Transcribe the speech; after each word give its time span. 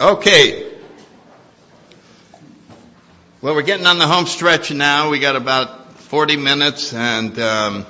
Okay. 0.00 0.66
Well, 3.42 3.54
we're 3.54 3.60
getting 3.60 3.86
on 3.86 3.98
the 3.98 4.06
home 4.06 4.24
stretch 4.24 4.72
now. 4.72 5.10
We 5.10 5.18
got 5.18 5.36
about 5.36 5.98
40 5.98 6.38
minutes, 6.38 6.94
and 6.94 7.38
um, 7.38 7.86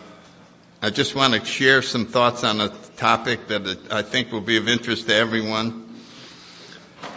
I 0.82 0.90
just 0.90 1.14
want 1.14 1.34
to 1.34 1.44
share 1.44 1.82
some 1.82 2.06
thoughts 2.06 2.42
on 2.42 2.60
a 2.60 2.70
topic 2.96 3.46
that 3.46 3.92
I 3.92 4.02
think 4.02 4.32
will 4.32 4.40
be 4.40 4.56
of 4.56 4.66
interest 4.66 5.06
to 5.06 5.14
everyone. 5.14 6.00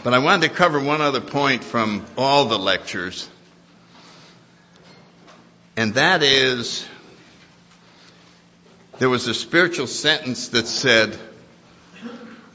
But 0.04 0.14
I 0.14 0.20
wanted 0.20 0.50
to 0.50 0.54
cover 0.54 0.80
one 0.80 1.02
other 1.02 1.22
point 1.22 1.64
from 1.64 2.06
all 2.16 2.46
the 2.46 2.60
lectures, 2.60 3.28
and 5.76 5.96
that 5.96 6.22
is 6.22 6.86
there 9.00 9.10
was 9.10 9.28
a 9.28 9.34
spiritual 9.34 9.88
sentence 9.88 10.50
that 10.50 10.68
said, 10.68 11.18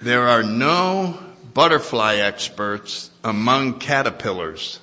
There 0.00 0.29
are 0.29 0.45
no 0.45 1.18
butterfly 1.59 2.18
experts 2.18 3.11
among 3.25 3.80
caterpillars. 3.80 4.79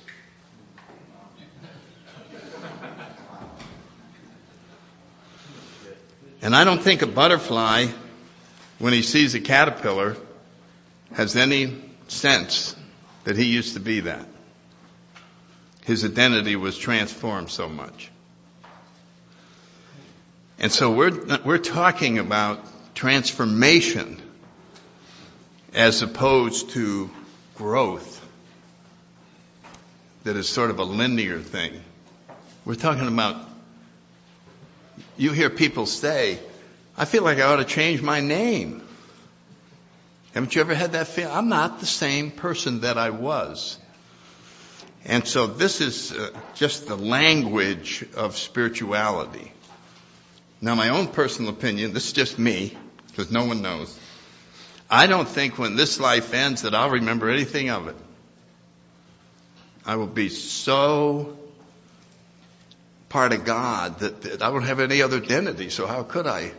And 6.42 6.54
I 6.54 6.64
don't 6.64 6.82
think 6.82 7.00
a 7.00 7.06
butterfly, 7.06 7.86
when 8.78 8.92
he 8.92 9.00
sees 9.00 9.34
a 9.34 9.40
caterpillar, 9.40 10.18
has 11.14 11.34
any 11.34 11.82
sense 12.08 12.76
that 13.24 13.38
he 13.38 13.44
used 13.44 13.72
to 13.72 13.80
be 13.80 14.00
that. 14.00 14.28
His 15.86 16.04
identity 16.04 16.56
was 16.56 16.76
transformed 16.76 17.48
so 17.48 17.70
much. 17.70 18.10
And 20.58 20.70
so 20.70 20.90
we're, 20.90 21.38
we're 21.42 21.56
talking 21.56 22.18
about 22.18 22.60
transformation 22.94 24.20
as 25.76 26.00
opposed 26.00 26.70
to 26.70 27.10
growth 27.54 28.14
that 30.24 30.34
is 30.34 30.48
sort 30.48 30.70
of 30.70 30.78
a 30.78 30.84
linear 30.84 31.38
thing. 31.38 31.72
We're 32.64 32.74
talking 32.74 33.06
about, 33.06 33.36
you 35.18 35.32
hear 35.32 35.50
people 35.50 35.84
say, 35.84 36.40
I 36.96 37.04
feel 37.04 37.22
like 37.22 37.38
I 37.38 37.42
ought 37.42 37.56
to 37.56 37.64
change 37.64 38.00
my 38.00 38.20
name. 38.20 38.82
Haven't 40.32 40.54
you 40.54 40.62
ever 40.62 40.74
had 40.74 40.92
that 40.92 41.08
feeling? 41.08 41.32
I'm 41.32 41.50
not 41.50 41.78
the 41.80 41.86
same 41.86 42.30
person 42.30 42.80
that 42.80 42.96
I 42.96 43.10
was. 43.10 43.78
And 45.04 45.28
so 45.28 45.46
this 45.46 45.82
is 45.82 46.10
uh, 46.10 46.30
just 46.54 46.88
the 46.88 46.96
language 46.96 48.04
of 48.16 48.36
spirituality. 48.36 49.52
Now 50.60 50.74
my 50.74 50.88
own 50.88 51.08
personal 51.08 51.50
opinion, 51.50 51.92
this 51.92 52.06
is 52.06 52.12
just 52.12 52.38
me, 52.38 52.76
because 53.08 53.30
no 53.30 53.44
one 53.44 53.60
knows. 53.60 53.96
I 54.90 55.06
don't 55.06 55.28
think 55.28 55.58
when 55.58 55.76
this 55.76 55.98
life 55.98 56.32
ends 56.32 56.62
that 56.62 56.74
I'll 56.74 56.90
remember 56.90 57.28
anything 57.28 57.70
of 57.70 57.88
it. 57.88 57.96
I 59.84 59.96
will 59.96 60.06
be 60.06 60.28
so 60.28 61.36
part 63.08 63.32
of 63.32 63.44
God 63.44 64.00
that, 64.00 64.22
that 64.22 64.42
I 64.42 64.50
don't 64.50 64.64
have 64.64 64.80
any 64.80 65.02
other 65.02 65.18
identity, 65.18 65.70
so 65.70 65.86
how 65.86 66.02
could 66.02 66.26
I? 66.26 66.52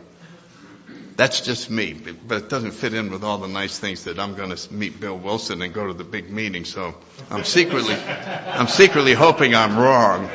That's 1.16 1.40
just 1.40 1.68
me, 1.68 1.94
but 1.94 2.44
it 2.44 2.48
doesn't 2.48 2.70
fit 2.70 2.94
in 2.94 3.10
with 3.10 3.24
all 3.24 3.38
the 3.38 3.48
nice 3.48 3.76
things 3.78 4.04
that 4.04 4.20
I'm 4.20 4.36
going 4.36 4.54
to 4.54 4.72
meet 4.72 5.00
Bill 5.00 5.18
Wilson 5.18 5.62
and 5.62 5.74
go 5.74 5.88
to 5.88 5.92
the 5.92 6.04
big 6.04 6.30
meeting. 6.30 6.64
So 6.64 6.94
I'm 7.28 7.44
secretly, 7.44 7.94
I'm 7.94 8.68
secretly 8.68 9.14
hoping 9.14 9.54
I'm 9.54 9.76
wrong 9.76 10.28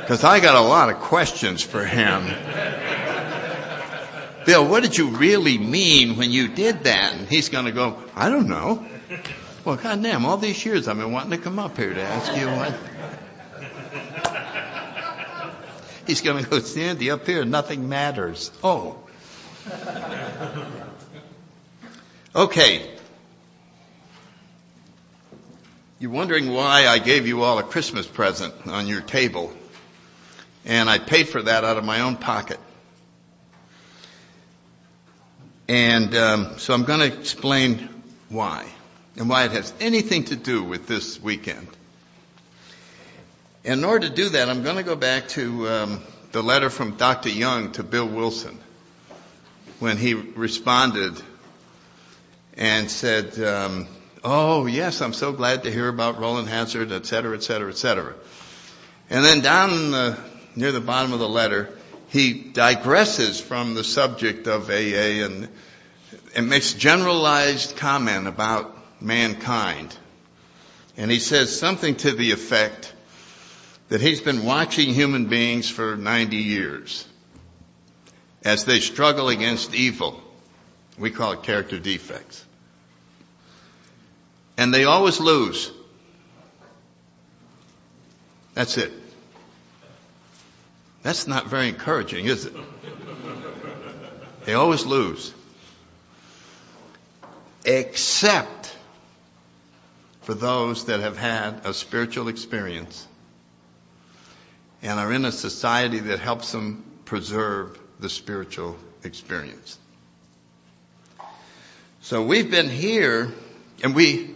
because 0.00 0.24
I 0.24 0.40
got 0.40 0.56
a 0.56 0.60
lot 0.60 0.90
of 0.90 0.98
questions 0.98 1.62
for 1.62 1.84
him. 1.84 2.24
Bill, 4.44 4.66
what 4.66 4.82
did 4.82 4.96
you 4.96 5.08
really 5.08 5.58
mean 5.58 6.16
when 6.16 6.30
you 6.30 6.48
did 6.48 6.84
that? 6.84 7.14
And 7.14 7.28
he's 7.28 7.48
going 7.48 7.66
to 7.66 7.72
go, 7.72 8.02
I 8.14 8.28
don't 8.28 8.48
know. 8.48 8.84
Well, 9.64 9.76
goddamn, 9.76 10.24
all 10.24 10.36
these 10.36 10.64
years 10.64 10.88
I've 10.88 10.96
been 10.98 11.12
wanting 11.12 11.30
to 11.30 11.38
come 11.38 11.58
up 11.58 11.76
here 11.76 11.94
to 11.94 12.02
ask 12.02 12.36
you 12.36 12.46
what. 12.46 12.74
He's 16.06 16.20
going 16.20 16.42
to 16.42 16.50
go, 16.50 16.58
Sandy, 16.58 17.10
up 17.10 17.26
here 17.26 17.44
nothing 17.44 17.88
matters. 17.88 18.50
Oh. 18.64 18.98
Okay. 22.34 22.90
You're 26.00 26.10
wondering 26.10 26.52
why 26.52 26.88
I 26.88 26.98
gave 26.98 27.28
you 27.28 27.42
all 27.42 27.58
a 27.58 27.62
Christmas 27.62 28.06
present 28.06 28.52
on 28.66 28.88
your 28.88 29.02
table. 29.02 29.52
And 30.64 30.90
I 30.90 30.98
paid 30.98 31.28
for 31.28 31.42
that 31.42 31.62
out 31.62 31.76
of 31.76 31.84
my 31.84 32.00
own 32.00 32.16
pocket. 32.16 32.58
And 35.72 36.14
um, 36.14 36.58
so 36.58 36.74
I'm 36.74 36.84
going 36.84 37.00
to 37.00 37.18
explain 37.18 37.88
why 38.28 38.66
and 39.16 39.26
why 39.26 39.46
it 39.46 39.52
has 39.52 39.72
anything 39.80 40.24
to 40.24 40.36
do 40.36 40.62
with 40.62 40.86
this 40.86 41.18
weekend. 41.18 41.66
In 43.64 43.82
order 43.82 44.06
to 44.06 44.14
do 44.14 44.28
that, 44.28 44.50
I'm 44.50 44.64
going 44.64 44.76
to 44.76 44.82
go 44.82 44.96
back 44.96 45.28
to 45.28 45.68
um, 45.70 46.02
the 46.32 46.42
letter 46.42 46.68
from 46.68 46.98
Dr. 46.98 47.30
Jung 47.30 47.72
to 47.72 47.82
Bill 47.82 48.06
Wilson 48.06 48.58
when 49.78 49.96
he 49.96 50.12
responded 50.12 51.14
and 52.58 52.90
said, 52.90 53.42
um, 53.42 53.88
"Oh 54.22 54.66
yes, 54.66 55.00
I'm 55.00 55.14
so 55.14 55.32
glad 55.32 55.62
to 55.62 55.72
hear 55.72 55.88
about 55.88 56.20
Roland 56.20 56.50
Hazard, 56.50 56.92
et 56.92 57.06
cetera, 57.06 57.34
et 57.34 57.42
cetera, 57.42 57.70
et 57.70 57.78
cetera." 57.78 58.12
And 59.08 59.24
then 59.24 59.40
down 59.40 59.90
the, 59.90 60.18
near 60.54 60.70
the 60.70 60.82
bottom 60.82 61.14
of 61.14 61.18
the 61.18 61.30
letter, 61.30 61.74
he 62.12 62.34
digresses 62.34 63.40
from 63.40 63.72
the 63.72 63.82
subject 63.82 64.46
of 64.46 64.68
AA 64.68 65.24
and, 65.24 65.48
and 66.36 66.46
makes 66.46 66.74
generalized 66.74 67.76
comment 67.76 68.28
about 68.28 68.76
mankind. 69.02 69.96
And 70.98 71.10
he 71.10 71.18
says 71.18 71.58
something 71.58 71.96
to 71.96 72.12
the 72.12 72.32
effect 72.32 72.92
that 73.88 74.02
he's 74.02 74.20
been 74.20 74.44
watching 74.44 74.92
human 74.92 75.24
beings 75.26 75.70
for 75.70 75.96
90 75.96 76.36
years 76.36 77.08
as 78.44 78.66
they 78.66 78.80
struggle 78.80 79.30
against 79.30 79.74
evil. 79.74 80.22
We 80.98 81.10
call 81.10 81.32
it 81.32 81.44
character 81.44 81.78
defects. 81.78 82.44
And 84.58 84.74
they 84.74 84.84
always 84.84 85.18
lose. 85.18 85.72
That's 88.52 88.76
it. 88.76 88.92
That's 91.02 91.26
not 91.26 91.48
very 91.48 91.68
encouraging, 91.68 92.26
is 92.26 92.46
it? 92.46 92.54
They 94.44 94.54
always 94.54 94.86
lose. 94.86 95.32
Except 97.64 98.76
for 100.22 100.34
those 100.34 100.86
that 100.86 101.00
have 101.00 101.16
had 101.16 101.64
a 101.64 101.74
spiritual 101.74 102.28
experience 102.28 103.06
and 104.82 104.98
are 104.98 105.12
in 105.12 105.24
a 105.24 105.32
society 105.32 105.98
that 106.00 106.18
helps 106.18 106.52
them 106.52 106.84
preserve 107.04 107.78
the 108.00 108.08
spiritual 108.08 108.76
experience. 109.04 109.78
So 112.00 112.22
we've 112.22 112.50
been 112.50 112.68
here 112.68 113.32
and 113.82 113.94
we 113.94 114.34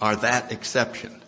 are 0.00 0.16
that 0.16 0.52
exception. 0.52 1.22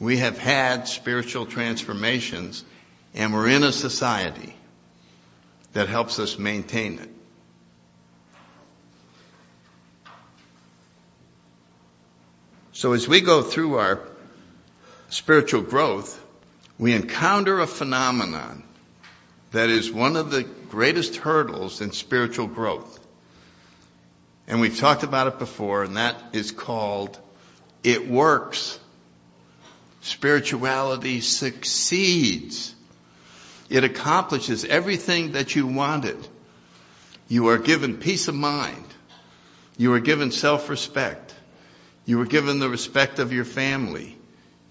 We 0.00 0.18
have 0.18 0.38
had 0.38 0.86
spiritual 0.86 1.46
transformations 1.46 2.64
and 3.14 3.32
we're 3.32 3.48
in 3.48 3.64
a 3.64 3.72
society 3.72 4.54
that 5.72 5.88
helps 5.88 6.18
us 6.18 6.38
maintain 6.38 6.98
it. 6.98 7.10
So 12.72 12.92
as 12.92 13.08
we 13.08 13.20
go 13.20 13.42
through 13.42 13.78
our 13.78 13.98
spiritual 15.08 15.62
growth, 15.62 16.24
we 16.78 16.94
encounter 16.94 17.58
a 17.58 17.66
phenomenon 17.66 18.62
that 19.50 19.68
is 19.68 19.90
one 19.90 20.14
of 20.14 20.30
the 20.30 20.44
greatest 20.44 21.16
hurdles 21.16 21.80
in 21.80 21.90
spiritual 21.90 22.46
growth. 22.46 23.00
And 24.46 24.60
we've 24.60 24.78
talked 24.78 25.02
about 25.02 25.26
it 25.26 25.38
before, 25.38 25.82
and 25.82 25.96
that 25.96 26.16
is 26.32 26.52
called 26.52 27.18
it 27.82 28.08
works. 28.08 28.78
Spirituality 30.00 31.20
succeeds. 31.20 32.74
It 33.68 33.84
accomplishes 33.84 34.64
everything 34.64 35.32
that 35.32 35.54
you 35.54 35.66
wanted. 35.66 36.16
You 37.28 37.48
are 37.48 37.58
given 37.58 37.98
peace 37.98 38.28
of 38.28 38.34
mind. 38.34 38.84
You 39.76 39.92
are 39.94 40.00
given 40.00 40.30
self-respect. 40.30 41.34
You 42.06 42.20
are 42.22 42.26
given 42.26 42.58
the 42.58 42.68
respect 42.68 43.18
of 43.18 43.32
your 43.32 43.44
family. 43.44 44.16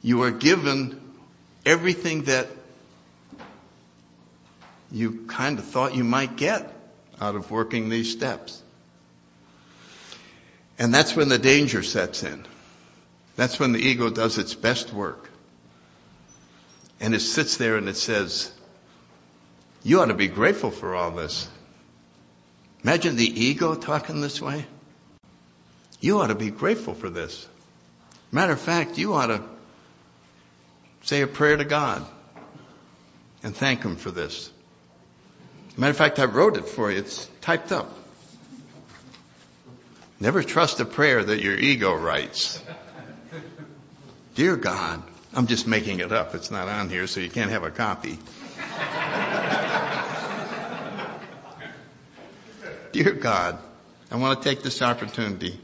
You 0.01 0.23
are 0.23 0.31
given 0.31 0.99
everything 1.65 2.23
that 2.23 2.47
you 4.91 5.25
kind 5.27 5.59
of 5.59 5.65
thought 5.65 5.95
you 5.95 6.03
might 6.03 6.35
get 6.37 6.73
out 7.19 7.35
of 7.35 7.51
working 7.51 7.89
these 7.89 8.11
steps. 8.11 8.61
And 10.79 10.93
that's 10.93 11.15
when 11.15 11.29
the 11.29 11.39
danger 11.39 11.83
sets 11.83 12.23
in. 12.23 12.45
That's 13.37 13.59
when 13.59 13.71
the 13.71 13.79
ego 13.79 14.09
does 14.09 14.37
its 14.37 14.53
best 14.53 14.91
work. 14.91 15.29
And 16.99 17.15
it 17.15 17.21
sits 17.21 17.55
there 17.57 17.77
and 17.77 17.87
it 17.87 17.95
says, 17.95 18.51
you 19.83 20.01
ought 20.01 20.07
to 20.07 20.15
be 20.15 20.27
grateful 20.27 20.71
for 20.71 20.95
all 20.95 21.11
this. 21.11 21.47
Imagine 22.83 23.15
the 23.15 23.45
ego 23.45 23.75
talking 23.75 24.19
this 24.21 24.41
way. 24.41 24.65
You 26.01 26.19
ought 26.19 26.27
to 26.27 26.35
be 26.35 26.49
grateful 26.49 26.93
for 26.93 27.09
this. 27.09 27.47
Matter 28.31 28.53
of 28.53 28.59
fact, 28.59 28.97
you 28.97 29.13
ought 29.13 29.27
to 29.27 29.43
say 31.03 31.21
a 31.21 31.27
prayer 31.27 31.57
to 31.57 31.63
God 31.63 32.05
and 33.43 33.55
thank 33.55 33.83
Him 33.83 33.95
for 33.95 34.11
this. 34.11 34.51
Matter 35.77 35.91
of 35.91 35.97
fact, 35.97 36.17
I 36.17 36.25
wrote 36.25 36.57
it 36.57 36.67
for 36.67 36.91
you. 36.91 36.97
It's 36.97 37.29
typed 37.41 37.71
up. 37.71 37.95
Never 40.19 40.41
trust 40.41 40.79
a 40.79 40.85
prayer 40.85 41.23
that 41.23 41.41
your 41.41 41.55
ego 41.55 41.93
writes. 41.93 42.61
Dear 44.37 44.55
God, 44.55 45.01
I'm 45.33 45.47
just 45.47 45.65
making 45.65 45.99
it 45.99 46.11
up. 46.11 46.35
It's 46.35 46.51
not 46.51 46.67
on 46.67 46.89
here, 46.89 47.07
so 47.07 47.19
you 47.19 47.29
can't 47.31 47.49
have 47.49 47.63
a 47.63 47.71
copy. 47.71 48.19
Dear 52.91 53.13
God, 53.13 53.57
I 54.11 54.17
want 54.17 54.39
to 54.39 54.47
take 54.47 54.61
this 54.61 54.83
opportunity 54.83 55.59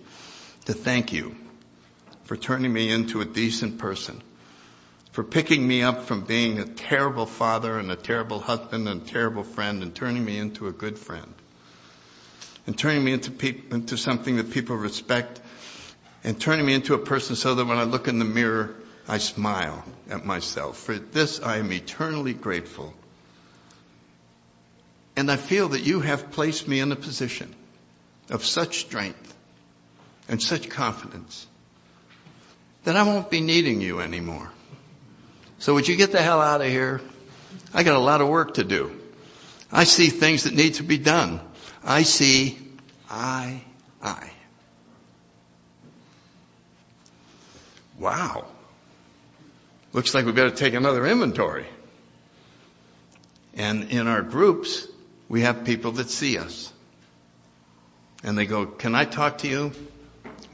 to 0.65 0.73
thank 0.73 1.13
you 1.13 1.35
for 2.23 2.35
turning 2.35 2.73
me 2.73 2.89
into 2.89 3.21
a 3.21 3.25
decent 3.25 3.77
person, 3.77 4.19
for 5.11 5.23
picking 5.23 5.67
me 5.67 5.83
up 5.83 6.05
from 6.05 6.21
being 6.21 6.57
a 6.57 6.65
terrible 6.65 7.27
father 7.27 7.77
and 7.77 7.91
a 7.91 7.95
terrible 7.95 8.39
husband 8.39 8.87
and 8.87 9.03
a 9.03 9.05
terrible 9.05 9.43
friend 9.43 9.83
and 9.83 9.93
turning 9.93 10.25
me 10.25 10.39
into 10.39 10.67
a 10.67 10.71
good 10.71 10.97
friend, 10.97 11.31
and 12.65 12.75
turning 12.75 13.03
me 13.03 13.13
into, 13.13 13.29
pe- 13.29 13.61
into 13.69 13.97
something 13.97 14.37
that 14.37 14.49
people 14.49 14.75
respect, 14.75 15.41
and 16.23 16.39
turning 16.39 16.65
me 16.65 16.73
into 16.73 16.93
a 16.93 16.99
person 16.99 17.35
so 17.35 17.55
that 17.55 17.65
when 17.65 17.77
I 17.77 17.83
look 17.83 18.07
in 18.07 18.19
the 18.19 18.25
mirror, 18.25 18.75
I 19.07 19.17
smile 19.17 19.83
at 20.09 20.25
myself. 20.25 20.77
For 20.77 20.97
this 20.97 21.41
I 21.41 21.57
am 21.57 21.71
eternally 21.71 22.33
grateful. 22.33 22.93
And 25.15 25.29
I 25.29 25.35
feel 25.35 25.69
that 25.69 25.81
you 25.81 25.99
have 25.99 26.31
placed 26.31 26.67
me 26.67 26.79
in 26.79 26.91
a 26.91 26.95
position 26.95 27.53
of 28.29 28.45
such 28.45 28.79
strength 28.79 29.33
and 30.29 30.41
such 30.41 30.69
confidence 30.69 31.45
that 32.85 32.95
I 32.95 33.03
won't 33.03 33.29
be 33.29 33.41
needing 33.41 33.81
you 33.81 33.99
anymore. 33.99 34.49
So 35.59 35.73
would 35.75 35.87
you 35.87 35.95
get 35.95 36.11
the 36.11 36.21
hell 36.21 36.41
out 36.41 36.61
of 36.61 36.67
here? 36.67 37.01
I 37.73 37.83
got 37.83 37.95
a 37.95 37.99
lot 37.99 38.21
of 38.21 38.27
work 38.27 38.55
to 38.55 38.63
do. 38.63 38.99
I 39.71 39.83
see 39.83 40.09
things 40.09 40.43
that 40.43 40.53
need 40.53 40.75
to 40.75 40.83
be 40.83 40.97
done. 40.97 41.39
I 41.83 42.03
see 42.03 42.57
I, 43.09 43.61
I. 44.01 44.32
Wow. 48.03 48.43
Looks 49.93 50.13
like 50.13 50.25
we 50.25 50.33
better 50.33 50.51
take 50.51 50.73
another 50.73 51.07
inventory. 51.07 51.65
And 53.53 53.91
in 53.91 54.07
our 54.07 54.21
groups, 54.21 54.85
we 55.29 55.41
have 55.43 55.63
people 55.63 55.93
that 55.93 56.09
see 56.09 56.37
us. 56.37 56.73
And 58.21 58.37
they 58.37 58.45
go, 58.45 58.65
can 58.65 58.93
I 58.93 59.05
talk 59.05 59.37
to 59.39 59.47
you? 59.47 59.71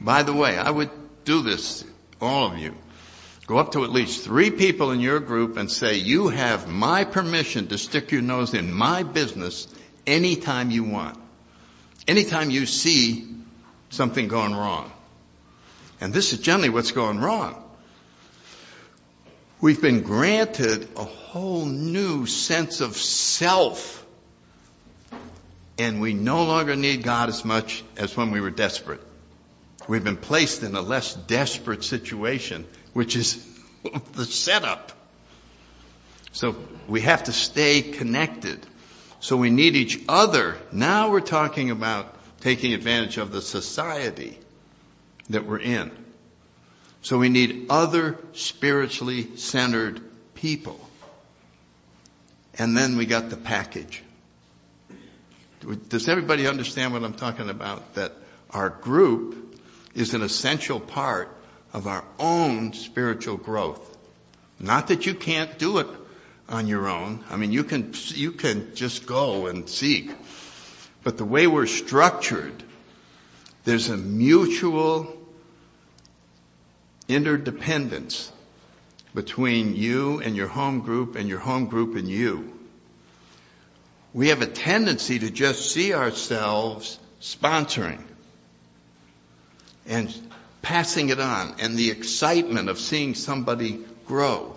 By 0.00 0.22
the 0.22 0.32
way, 0.32 0.56
I 0.56 0.70
would 0.70 0.90
do 1.24 1.42
this, 1.42 1.84
all 2.20 2.52
of 2.52 2.58
you. 2.58 2.72
Go 3.48 3.58
up 3.58 3.72
to 3.72 3.82
at 3.82 3.90
least 3.90 4.22
three 4.22 4.52
people 4.52 4.92
in 4.92 5.00
your 5.00 5.18
group 5.18 5.56
and 5.56 5.68
say, 5.68 5.96
you 5.96 6.28
have 6.28 6.68
my 6.68 7.02
permission 7.02 7.66
to 7.68 7.78
stick 7.78 8.12
your 8.12 8.22
nose 8.22 8.54
in 8.54 8.72
my 8.72 9.02
business 9.02 9.66
anytime 10.06 10.70
you 10.70 10.84
want. 10.84 11.18
Anytime 12.06 12.50
you 12.50 12.66
see 12.66 13.26
something 13.88 14.28
going 14.28 14.54
wrong. 14.54 14.92
And 16.00 16.12
this 16.14 16.32
is 16.32 16.38
generally 16.38 16.70
what's 16.70 16.92
going 16.92 17.20
wrong. 17.20 17.62
We've 19.60 19.80
been 19.80 20.00
granted 20.00 20.88
a 20.96 21.04
whole 21.04 21.66
new 21.66 22.24
sense 22.24 22.80
of 22.80 22.96
self. 22.96 23.98
And 25.78 26.00
we 26.00 26.14
no 26.14 26.44
longer 26.44 26.76
need 26.76 27.02
God 27.02 27.28
as 27.28 27.44
much 27.44 27.84
as 27.96 28.16
when 28.16 28.30
we 28.30 28.40
were 28.40 28.50
desperate. 28.50 29.02
We've 29.88 30.04
been 30.04 30.16
placed 30.16 30.62
in 30.62 30.74
a 30.74 30.80
less 30.80 31.14
desperate 31.14 31.84
situation, 31.84 32.66
which 32.94 33.16
is 33.16 33.46
the 34.12 34.24
setup. 34.24 34.92
So 36.32 36.56
we 36.88 37.02
have 37.02 37.24
to 37.24 37.32
stay 37.32 37.82
connected. 37.82 38.64
So 39.20 39.36
we 39.36 39.50
need 39.50 39.76
each 39.76 40.00
other. 40.08 40.56
Now 40.72 41.10
we're 41.10 41.20
talking 41.20 41.70
about 41.70 42.14
taking 42.40 42.72
advantage 42.72 43.18
of 43.18 43.32
the 43.32 43.42
society 43.42 44.38
that 45.30 45.46
we're 45.46 45.58
in. 45.58 45.90
So 47.02 47.18
we 47.18 47.28
need 47.28 47.66
other 47.70 48.18
spiritually 48.32 49.36
centered 49.36 50.00
people. 50.34 50.78
And 52.58 52.76
then 52.76 52.96
we 52.96 53.06
got 53.06 53.30
the 53.30 53.36
package. 53.36 54.02
Does 55.88 56.08
everybody 56.08 56.46
understand 56.46 56.92
what 56.92 57.04
I'm 57.04 57.14
talking 57.14 57.48
about? 57.48 57.94
That 57.94 58.12
our 58.50 58.68
group 58.68 59.58
is 59.94 60.14
an 60.14 60.22
essential 60.22 60.80
part 60.80 61.34
of 61.72 61.86
our 61.86 62.04
own 62.18 62.72
spiritual 62.72 63.36
growth. 63.36 63.86
Not 64.58 64.88
that 64.88 65.06
you 65.06 65.14
can't 65.14 65.58
do 65.58 65.78
it 65.78 65.86
on 66.48 66.66
your 66.66 66.88
own. 66.88 67.24
I 67.30 67.36
mean, 67.36 67.52
you 67.52 67.64
can, 67.64 67.94
you 68.08 68.32
can 68.32 68.74
just 68.74 69.06
go 69.06 69.46
and 69.46 69.68
seek. 69.68 70.10
But 71.02 71.16
the 71.16 71.24
way 71.24 71.46
we're 71.46 71.66
structured, 71.66 72.62
there's 73.64 73.88
a 73.88 73.96
mutual 73.96 75.16
interdependence 77.10 78.32
between 79.14 79.74
you 79.74 80.20
and 80.20 80.36
your 80.36 80.48
home 80.48 80.80
group 80.80 81.16
and 81.16 81.28
your 81.28 81.38
home 81.38 81.66
group 81.66 81.96
and 81.96 82.08
you. 82.08 82.56
We 84.12 84.28
have 84.28 84.42
a 84.42 84.46
tendency 84.46 85.18
to 85.20 85.30
just 85.30 85.70
see 85.72 85.94
ourselves 85.94 86.98
sponsoring 87.20 88.02
and 89.86 90.12
passing 90.62 91.08
it 91.08 91.20
on 91.20 91.56
and 91.60 91.76
the 91.76 91.90
excitement 91.90 92.68
of 92.68 92.78
seeing 92.78 93.14
somebody 93.14 93.84
grow. 94.06 94.54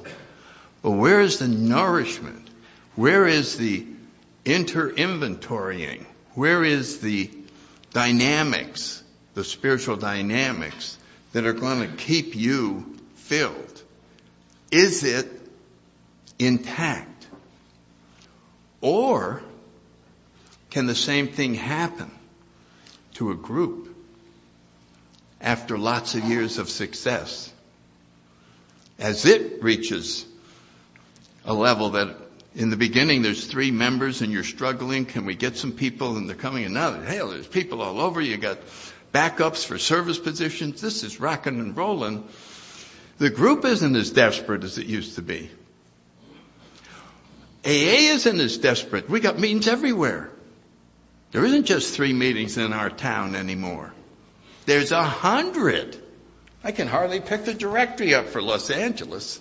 But 0.82 0.92
where 0.92 1.22
is 1.22 1.40
the 1.40 1.48
nourishment? 1.48 2.48
Where 2.96 3.28
is 3.28 3.58
the 3.58 3.86
inter-inventorying? 4.46 6.06
Where 6.34 6.64
is 6.64 7.00
the 7.00 7.30
dynamics, 7.92 9.04
the 9.34 9.44
spiritual 9.44 9.96
dynamics 9.96 10.98
that 11.34 11.46
are 11.46 11.54
going 11.54 11.82
to 11.82 11.96
keep 11.98 12.36
you 12.36 12.98
filled? 13.16 13.84
Is 14.72 15.04
it 15.04 15.28
intact? 16.40 17.28
Or 18.82 19.42
can 20.70 20.86
the 20.86 20.96
same 20.96 21.28
thing 21.28 21.54
happen 21.56 22.10
to 23.16 23.32
a 23.32 23.36
group 23.36 23.96
after 25.42 25.78
lots 25.78 26.16
of 26.16 26.24
years 26.24 26.58
of 26.58 26.70
success? 26.70 27.52
As 29.00 29.26
it 29.26 29.64
reaches 29.64 30.26
a 31.46 31.54
level 31.54 31.92
that 31.92 32.16
in 32.56 32.70
the 32.70 32.78
beginning 32.78 33.24
there's 33.24 33.46
three 33.48 33.72
members 33.72 34.22
and 34.22 34.32
you're 34.32 34.44
struggling, 34.44 35.06
can 35.06 35.26
we 35.26 35.36
get 35.36 35.58
some 35.58 35.72
people 35.72 36.18
and 36.18 36.30
they're 36.30 36.36
coming 36.36 36.64
in 36.64 36.74
now? 36.74 36.92
Hell, 37.02 37.30
there's 37.30 37.48
people 37.48 37.82
all 37.82 38.00
over. 38.00 38.22
You 38.22 38.38
got 38.38 38.60
backups 39.14 39.66
for 39.66 39.78
service 39.78 40.18
positions. 40.18 40.82
This 40.82 41.04
is 41.04 41.20
rocking 41.20 41.60
and 41.60 41.78
rolling. 41.78 42.28
The 43.20 43.30
group 43.30 43.64
isn't 43.64 43.96
as 43.96 44.10
desperate 44.10 44.64
as 44.64 44.78
it 44.78 44.88
used 44.88 45.16
to 45.16 45.22
be. 45.22 45.50
AA 47.66 48.12
isn't 48.16 48.40
as 48.40 48.58
desperate. 48.58 49.10
We 49.10 49.20
got 49.22 49.40
meetings 49.40 49.68
everywhere. 49.68 50.30
There 51.32 51.46
isn't 51.46 51.66
just 51.66 51.96
three 51.96 52.14
meetings 52.14 52.58
in 52.58 52.74
our 52.74 52.90
town 52.90 53.36
anymore. 53.36 53.94
There's 54.66 54.92
a 54.92 55.04
hundred. 55.04 55.98
I 56.64 56.72
can 56.72 56.88
hardly 56.88 57.22
pick 57.22 57.46
the 57.46 57.54
directory 57.54 58.14
up 58.16 58.28
for 58.28 58.42
Los 58.42 58.70
Angeles. 58.70 59.40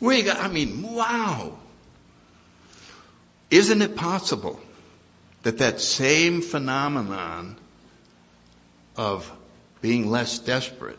We 0.00 0.22
got, 0.22 0.38
I 0.38 0.48
mean, 0.48 0.82
wow. 0.82 1.58
Isn't 3.50 3.82
it 3.82 3.96
possible 3.96 4.60
that 5.42 5.58
that 5.58 5.80
same 5.80 6.42
phenomenon 6.42 7.56
of 8.96 9.30
being 9.80 10.10
less 10.10 10.38
desperate 10.38 10.98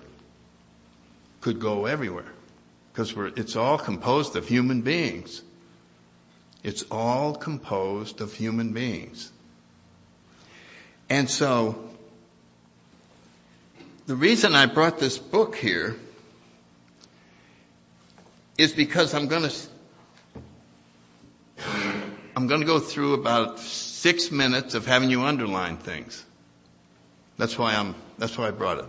could 1.41 1.59
go 1.59 1.85
everywhere? 1.85 2.31
Because 2.91 3.13
it's 3.37 3.55
all 3.55 3.77
composed 3.77 4.35
of 4.35 4.47
human 4.47 4.81
beings. 4.81 5.41
It's 6.63 6.83
all 6.91 7.35
composed 7.35 8.21
of 8.21 8.33
human 8.33 8.73
beings. 8.73 9.31
And 11.09 11.29
so, 11.29 11.89
the 14.05 14.15
reason 14.15 14.55
I 14.55 14.65
brought 14.65 14.99
this 14.99 15.17
book 15.17 15.55
here 15.55 15.95
is 18.57 18.73
because 18.73 19.13
I'm 19.13 19.27
going 19.27 19.49
to 19.49 19.55
I'm 22.35 22.47
going 22.47 22.61
to 22.61 22.67
go 22.67 22.79
through 22.79 23.13
about 23.15 23.59
six 23.59 24.31
minutes 24.31 24.73
of 24.73 24.85
having 24.85 25.09
you 25.09 25.23
underline 25.23 25.77
things. 25.77 26.23
That's 27.41 27.57
why 27.57 27.73
I'm 27.73 27.95
that's 28.19 28.37
why 28.37 28.49
I 28.49 28.51
brought 28.51 28.77
it. 28.77 28.85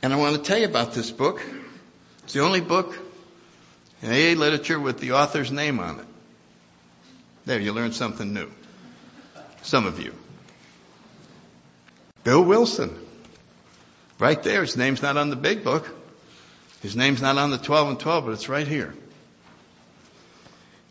And 0.00 0.10
I 0.10 0.16
want 0.16 0.36
to 0.36 0.42
tell 0.42 0.56
you 0.56 0.64
about 0.64 0.94
this 0.94 1.10
book. 1.10 1.42
It's 2.24 2.32
the 2.32 2.40
only 2.40 2.62
book 2.62 2.98
in 4.00 4.08
AA 4.08 4.40
literature 4.40 4.80
with 4.80 4.98
the 4.98 5.12
author's 5.12 5.52
name 5.52 5.80
on 5.80 6.00
it. 6.00 6.06
There, 7.44 7.60
you 7.60 7.74
learned 7.74 7.94
something 7.94 8.32
new. 8.32 8.50
Some 9.60 9.84
of 9.84 10.00
you. 10.00 10.14
Bill 12.24 12.42
Wilson. 12.42 13.04
Right 14.18 14.42
there. 14.42 14.62
His 14.62 14.78
name's 14.78 15.02
not 15.02 15.18
on 15.18 15.28
the 15.28 15.36
big 15.36 15.62
book. 15.62 15.86
His 16.80 16.96
name's 16.96 17.20
not 17.20 17.36
on 17.36 17.50
the 17.50 17.58
12 17.58 17.88
and 17.90 18.00
12, 18.00 18.24
but 18.24 18.30
it's 18.30 18.48
right 18.48 18.66
here. 18.66 18.94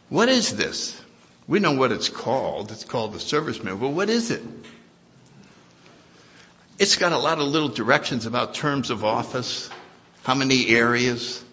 What 0.10 0.29
is 0.29 0.55
this? 0.55 1.01
We 1.48 1.57
know 1.57 1.72
what 1.72 1.91
it's 1.91 2.10
called. 2.10 2.72
It's 2.72 2.86
called 2.86 3.13
the 3.13 3.19
service 3.19 3.63
manual. 3.63 3.79
But 3.79 3.95
what 3.95 4.12
is 4.12 4.29
it? 4.29 4.43
It's 6.77 6.98
got 6.98 7.13
a 7.13 7.17
lot 7.17 7.39
of 7.39 7.48
little 7.48 7.70
directions 7.70 8.25
about 8.25 8.53
terms 8.53 8.89
of 8.89 9.05
office, 9.05 9.70
how 10.24 10.36
many 10.36 10.67
areas, 10.70 11.44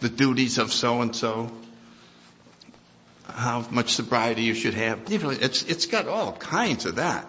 the 0.00 0.08
duties 0.08 0.58
of 0.58 0.72
so 0.72 1.02
and 1.02 1.14
so, 1.14 1.50
how 3.28 3.66
much 3.70 3.92
sobriety 3.92 4.42
you 4.42 4.54
should 4.54 4.74
have. 4.74 5.00
It's, 5.10 5.62
it's 5.64 5.86
got 5.86 6.08
all 6.08 6.32
kinds 6.32 6.86
of 6.86 6.96
that. 6.96 7.26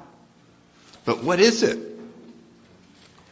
But 1.04 1.24
what 1.24 1.40
is 1.40 1.64
it? 1.64 1.78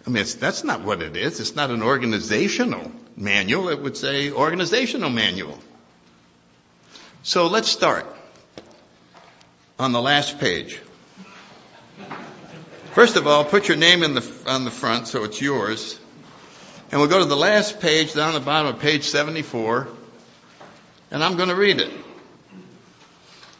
I 0.06 0.10
mean, 0.10 0.25
that's 0.39 0.63
not 0.63 0.82
what 0.82 1.01
it 1.01 1.15
is. 1.17 1.39
It's 1.39 1.56
not 1.56 1.70
an 1.70 1.82
organizational 1.84 2.91
manual. 3.15 3.70
It 3.70 3.82
would 3.82 3.98
say 3.98 4.32
organizational 4.32 5.10
manual. 5.10 5.58
So 7.24 7.48
let's 7.48 7.67
start 7.67 8.06
on 9.79 9.91
the 9.91 10.01
last 10.01 10.39
page. 10.39 10.79
First 12.98 13.16
of 13.16 13.27
all, 13.27 13.46
put 13.46 13.68
your 13.68 13.77
name 13.77 14.01
in 14.01 14.16
the, 14.16 14.27
on 14.48 14.66
the 14.66 14.72
front 14.72 15.08
so 15.08 15.24
it's 15.24 15.39
yours. 15.39 16.00
And 16.92 17.00
we'll 17.00 17.12
go 17.12 17.20
to 17.20 17.25
the 17.25 17.38
last 17.38 17.80
page 17.80 18.16
down 18.16 18.34
the 18.34 18.39
bottom 18.39 18.74
of 18.74 18.82
page 18.82 19.04
74. 19.04 19.88
And 21.12 21.24
I'm 21.24 21.38
going 21.38 21.50
to 21.50 21.56
read 21.56 21.80
it. 21.80 21.94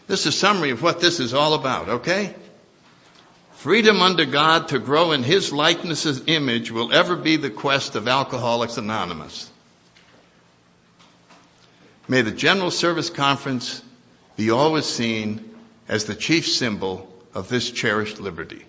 This 0.08 0.22
is 0.22 0.26
a 0.26 0.32
summary 0.32 0.72
of 0.72 0.82
what 0.82 1.02
this 1.02 1.20
is 1.20 1.36
all 1.36 1.54
about, 1.54 1.88
okay? 1.88 2.34
Freedom 3.52 4.02
under 4.02 4.26
God 4.26 4.70
to 4.70 4.80
grow 4.80 5.12
in 5.12 5.22
His 5.22 5.54
likeness 5.54 6.20
image 6.26 6.72
will 6.72 6.92
ever 6.92 7.16
be 7.16 7.36
the 7.36 7.52
quest 7.52 7.94
of 7.94 8.08
Alcoholics 8.08 8.80
Anonymous. 8.80 9.52
May 12.08 12.24
the 12.24 12.32
General 12.32 12.72
Service 12.72 13.12
Conference 13.12 13.84
be 14.36 14.50
always 14.50 14.88
seen 14.88 15.56
as 15.88 16.06
the 16.06 16.16
chief 16.16 16.48
symbol 16.48 17.08
of 17.36 17.50
this 17.50 17.70
cherished 17.70 18.20
liberty. 18.20 18.66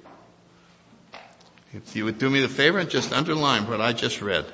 If 1.75 1.95
you 1.95 2.07
would 2.07 2.19
do 2.19 2.31
me 2.31 2.41
the 2.41 2.49
favor 2.49 2.79
and 2.79 2.89
just 2.89 3.13
underline 3.13 3.69
what 3.69 3.81
I 3.81 3.93
just 3.93 4.23
read. 4.23 4.47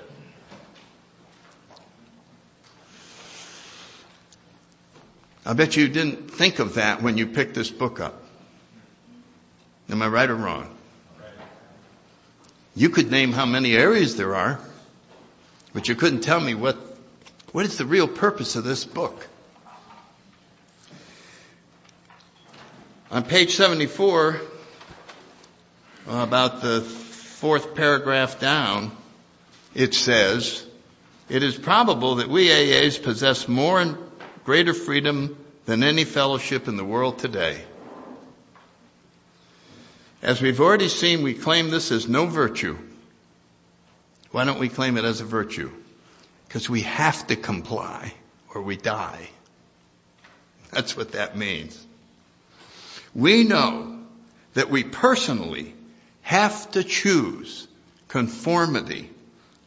I 5.46 5.52
bet 5.52 5.76
you 5.76 5.88
didn't 5.88 6.30
think 6.30 6.58
of 6.58 6.74
that 6.74 7.02
when 7.02 7.16
you 7.16 7.26
picked 7.26 7.54
this 7.54 7.70
book 7.70 8.00
up. 8.00 8.20
Am 9.90 10.02
I 10.02 10.08
right 10.08 10.28
or 10.28 10.34
wrong? 10.34 10.68
You 12.74 12.88
could 12.88 13.10
name 13.10 13.32
how 13.32 13.46
many 13.46 13.76
areas 13.76 14.16
there 14.16 14.34
are, 14.34 14.58
but 15.72 15.86
you 15.86 15.94
couldn't 15.94 16.22
tell 16.22 16.40
me 16.40 16.54
what, 16.54 16.76
what 17.52 17.64
is 17.64 17.78
the 17.78 17.84
real 17.84 18.08
purpose 18.08 18.56
of 18.56 18.64
this 18.64 18.84
book. 18.84 19.28
On 23.12 23.22
page 23.22 23.54
74, 23.54 24.40
about 26.08 26.62
the 26.62 27.03
fourth 27.44 27.74
paragraph 27.74 28.40
down, 28.40 28.90
it 29.74 29.92
says, 29.92 30.64
it 31.28 31.42
is 31.42 31.54
probable 31.54 32.14
that 32.14 32.30
we 32.30 32.48
AAs 32.48 32.96
possess 32.96 33.46
more 33.46 33.82
and 33.82 33.98
greater 34.44 34.72
freedom 34.72 35.36
than 35.66 35.82
any 35.82 36.04
fellowship 36.04 36.68
in 36.68 36.78
the 36.78 36.84
world 36.86 37.18
today. 37.18 37.62
As 40.22 40.40
we've 40.40 40.58
already 40.58 40.88
seen, 40.88 41.20
we 41.22 41.34
claim 41.34 41.68
this 41.68 41.92
as 41.92 42.08
no 42.08 42.24
virtue. 42.24 42.78
Why 44.30 44.46
don't 44.46 44.58
we 44.58 44.70
claim 44.70 44.96
it 44.96 45.04
as 45.04 45.20
a 45.20 45.26
virtue? 45.26 45.70
Because 46.48 46.70
we 46.70 46.80
have 46.80 47.26
to 47.26 47.36
comply 47.36 48.14
or 48.54 48.62
we 48.62 48.78
die. 48.78 49.28
That's 50.70 50.96
what 50.96 51.12
that 51.12 51.36
means. 51.36 51.78
We 53.14 53.44
know 53.44 53.98
that 54.54 54.70
we 54.70 54.82
personally 54.82 55.74
have 56.24 56.70
to 56.70 56.82
choose 56.82 57.68
conformity 58.08 59.10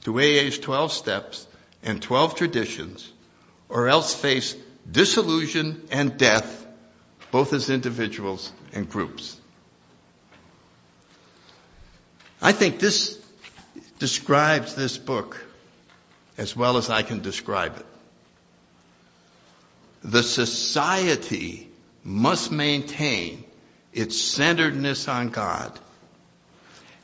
to 0.03 0.19
AA's 0.19 0.57
12 0.57 0.91
steps 0.91 1.47
and 1.83 2.01
12 2.01 2.35
traditions 2.35 3.13
or 3.69 3.87
else 3.87 4.15
face 4.15 4.55
disillusion 4.89 5.87
and 5.91 6.17
death, 6.17 6.65
both 7.31 7.53
as 7.53 7.69
individuals 7.69 8.51
and 8.73 8.89
groups. 8.89 9.39
I 12.41 12.53
think 12.53 12.79
this 12.79 13.19
describes 13.99 14.73
this 14.73 14.97
book 14.97 15.37
as 16.39 16.55
well 16.55 16.77
as 16.77 16.89
I 16.89 17.03
can 17.03 17.21
describe 17.21 17.77
it. 17.77 17.85
The 20.03 20.23
society 20.23 21.69
must 22.03 22.51
maintain 22.51 23.43
its 23.93 24.19
centeredness 24.19 25.07
on 25.07 25.29
God. 25.29 25.79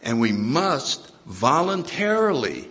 And 0.03 0.19
we 0.19 0.31
must 0.31 1.11
voluntarily 1.25 2.67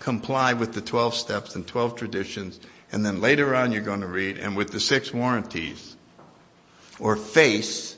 comply 0.00 0.54
with 0.54 0.72
the 0.72 0.80
12 0.80 1.14
steps 1.14 1.54
and 1.54 1.66
12 1.66 1.96
traditions 1.96 2.58
and 2.92 3.04
then 3.04 3.20
later 3.20 3.54
on 3.54 3.72
you're 3.72 3.82
going 3.82 4.00
to 4.00 4.06
read, 4.06 4.38
and 4.38 4.56
with 4.56 4.70
the 4.70 4.80
six 4.80 5.12
warranties, 5.12 5.96
or 6.98 7.16
face 7.16 7.96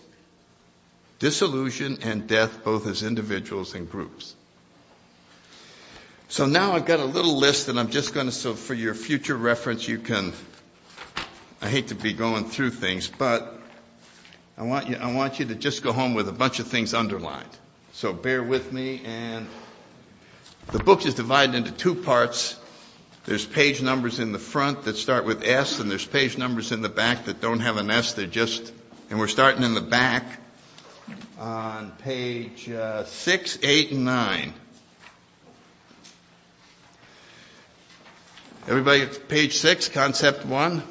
disillusion 1.18 1.98
and 2.02 2.26
death 2.26 2.64
both 2.64 2.86
as 2.86 3.02
individuals 3.02 3.74
and 3.74 3.90
groups. 3.90 4.34
So 6.28 6.46
now 6.46 6.72
I've 6.72 6.84
got 6.84 7.00
a 7.00 7.04
little 7.04 7.38
list 7.38 7.68
and 7.68 7.78
I'm 7.78 7.90
just 7.90 8.12
going 8.12 8.26
to, 8.26 8.32
so 8.32 8.54
for 8.54 8.74
your 8.74 8.94
future 8.94 9.36
reference, 9.36 9.88
you 9.88 9.98
can, 9.98 10.32
I 11.62 11.68
hate 11.68 11.88
to 11.88 11.94
be 11.94 12.12
going 12.12 12.44
through 12.44 12.70
things, 12.70 13.08
but 13.08 13.58
I 14.56 14.64
want 14.64 14.88
you, 14.88 14.96
I 14.96 15.12
want 15.14 15.38
you 15.38 15.46
to 15.46 15.54
just 15.54 15.82
go 15.82 15.92
home 15.92 16.14
with 16.14 16.28
a 16.28 16.32
bunch 16.32 16.60
of 16.60 16.68
things 16.68 16.92
underlined. 16.92 17.48
So 17.98 18.12
bear 18.12 18.44
with 18.44 18.72
me 18.72 19.02
and 19.04 19.48
the 20.70 20.78
book 20.78 21.04
is 21.04 21.14
divided 21.14 21.56
into 21.56 21.72
two 21.72 21.96
parts. 21.96 22.54
There's 23.24 23.44
page 23.44 23.82
numbers 23.82 24.20
in 24.20 24.30
the 24.30 24.38
front 24.38 24.84
that 24.84 24.96
start 24.96 25.24
with 25.24 25.42
S, 25.42 25.80
and 25.80 25.90
there's 25.90 26.06
page 26.06 26.38
numbers 26.38 26.70
in 26.70 26.80
the 26.80 26.88
back 26.88 27.24
that 27.24 27.40
don't 27.40 27.58
have 27.58 27.76
an 27.76 27.90
S. 27.90 28.12
They're 28.12 28.26
just, 28.26 28.72
and 29.10 29.18
we're 29.18 29.26
starting 29.26 29.64
in 29.64 29.74
the 29.74 29.80
back 29.80 30.24
on 31.40 31.90
page 31.90 32.70
uh, 32.70 33.04
6, 33.04 33.58
8, 33.64 33.90
and 33.90 34.04
9. 34.04 34.54
Everybody 38.68 39.06
page 39.26 39.56
6, 39.56 39.88
concept 39.88 40.46
1? 40.46 40.84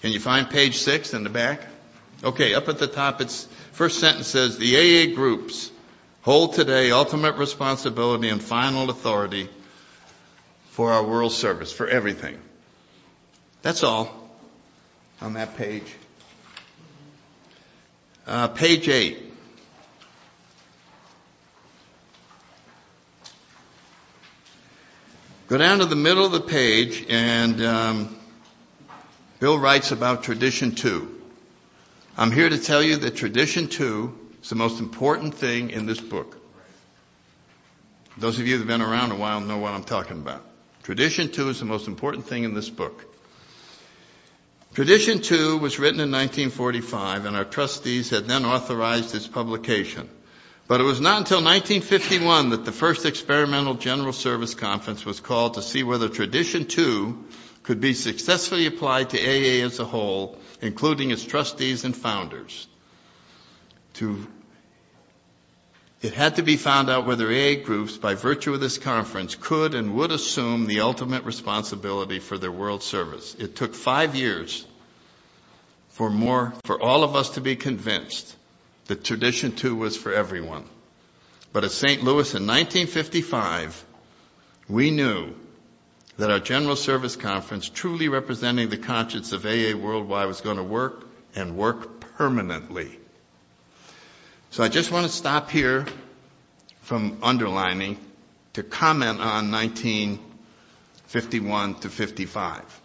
Can 0.00 0.12
you 0.12 0.20
find 0.20 0.48
page 0.48 0.78
6 0.78 1.14
in 1.14 1.24
the 1.24 1.30
back? 1.30 1.60
Okay, 2.24 2.54
up 2.54 2.68
at 2.68 2.78
the 2.78 2.86
top, 2.86 3.20
it's 3.20 3.44
first 3.72 3.98
sentence 3.98 4.26
says 4.28 4.56
the 4.58 4.76
AA 4.76 5.14
groups 5.14 5.70
hold 6.22 6.54
today 6.54 6.90
ultimate 6.90 7.36
responsibility 7.36 8.28
and 8.28 8.42
final 8.42 8.90
authority 8.90 9.48
for 10.70 10.92
our 10.92 11.02
world 11.02 11.32
service, 11.32 11.72
for 11.72 11.86
everything. 11.86 12.38
That's 13.62 13.82
all 13.82 14.30
on 15.20 15.34
that 15.34 15.56
page. 15.56 15.94
Uh, 18.26 18.48
page 18.48 18.88
8. 18.88 19.18
Go 25.48 25.58
down 25.58 25.80
to 25.80 25.84
the 25.84 25.96
middle 25.96 26.24
of 26.24 26.32
the 26.32 26.40
page, 26.40 27.04
and 27.08 27.60
um, 27.60 28.19
Bill 29.40 29.58
writes 29.58 29.90
about 29.90 30.22
tradition 30.22 30.74
2. 30.74 31.22
I'm 32.18 32.30
here 32.30 32.50
to 32.50 32.58
tell 32.58 32.82
you 32.82 32.96
that 32.96 33.16
tradition 33.16 33.68
2 33.68 34.18
is 34.42 34.50
the 34.50 34.54
most 34.54 34.80
important 34.80 35.34
thing 35.34 35.70
in 35.70 35.86
this 35.86 35.98
book. 35.98 36.36
Those 38.18 38.38
of 38.38 38.46
you 38.46 38.58
that 38.58 38.58
have 38.58 38.68
been 38.68 38.82
around 38.82 39.12
a 39.12 39.16
while 39.16 39.40
know 39.40 39.56
what 39.56 39.72
I'm 39.72 39.84
talking 39.84 40.18
about. 40.18 40.44
Tradition 40.82 41.32
2 41.32 41.48
is 41.48 41.58
the 41.58 41.64
most 41.64 41.88
important 41.88 42.26
thing 42.26 42.44
in 42.44 42.52
this 42.52 42.68
book. 42.68 43.06
Tradition 44.74 45.22
2 45.22 45.56
was 45.56 45.78
written 45.78 46.00
in 46.00 46.10
1945 46.10 47.24
and 47.24 47.34
our 47.34 47.46
trustees 47.46 48.10
had 48.10 48.26
then 48.26 48.44
authorized 48.44 49.14
its 49.14 49.26
publication. 49.26 50.06
But 50.68 50.82
it 50.82 50.84
was 50.84 51.00
not 51.00 51.18
until 51.18 51.42
1951 51.42 52.50
that 52.50 52.66
the 52.66 52.72
first 52.72 53.06
experimental 53.06 53.74
general 53.74 54.12
service 54.12 54.54
conference 54.54 55.06
was 55.06 55.18
called 55.18 55.54
to 55.54 55.62
see 55.62 55.82
whether 55.82 56.10
Tradition 56.10 56.66
2 56.66 57.24
could 57.70 57.80
be 57.80 57.94
successfully 57.94 58.66
applied 58.66 59.10
to 59.10 59.16
AA 59.16 59.64
as 59.64 59.78
a 59.78 59.84
whole, 59.84 60.36
including 60.60 61.12
its 61.12 61.24
trustees 61.24 61.84
and 61.84 61.96
founders 61.96 62.66
to 63.94 64.26
it 66.02 66.12
had 66.12 66.34
to 66.34 66.42
be 66.42 66.56
found 66.56 66.90
out 66.90 67.06
whether 67.06 67.28
AA 67.30 67.62
groups, 67.62 67.96
by 67.96 68.16
virtue 68.16 68.52
of 68.54 68.58
this 68.60 68.76
conference, 68.76 69.36
could 69.36 69.76
and 69.76 69.94
would 69.94 70.10
assume 70.10 70.66
the 70.66 70.80
ultimate 70.80 71.22
responsibility 71.22 72.18
for 72.18 72.38
their 72.38 72.50
world 72.50 72.82
service. 72.82 73.36
It 73.36 73.54
took 73.54 73.76
five 73.76 74.16
years 74.16 74.66
for 75.90 76.10
more, 76.10 76.52
for 76.64 76.82
all 76.82 77.04
of 77.04 77.14
us 77.14 77.30
to 77.36 77.40
be 77.40 77.54
convinced 77.54 78.34
that 78.86 79.04
tradition 79.04 79.52
two 79.52 79.76
was 79.76 79.96
for 79.96 80.12
everyone. 80.12 80.64
But 81.52 81.62
at 81.62 81.70
St. 81.70 82.02
Louis 82.02 82.34
in 82.34 82.48
1955, 82.48 83.84
we 84.68 84.90
knew 84.90 85.36
that 86.20 86.30
our 86.30 86.38
General 86.38 86.76
Service 86.76 87.16
Conference, 87.16 87.68
truly 87.70 88.10
representing 88.10 88.68
the 88.68 88.76
conscience 88.76 89.32
of 89.32 89.46
AA 89.46 89.74
worldwide, 89.74 90.26
was 90.26 90.42
going 90.42 90.58
to 90.58 90.62
work 90.62 91.06
and 91.34 91.56
work 91.56 91.98
permanently. 92.18 92.98
So 94.50 94.62
I 94.62 94.68
just 94.68 94.92
want 94.92 95.06
to 95.06 95.12
stop 95.12 95.50
here 95.50 95.86
from 96.82 97.20
underlining 97.22 97.96
to 98.52 98.62
comment 98.62 99.18
on 99.18 99.50
1951 99.50 101.76
to 101.76 101.88
55. 101.88 102.80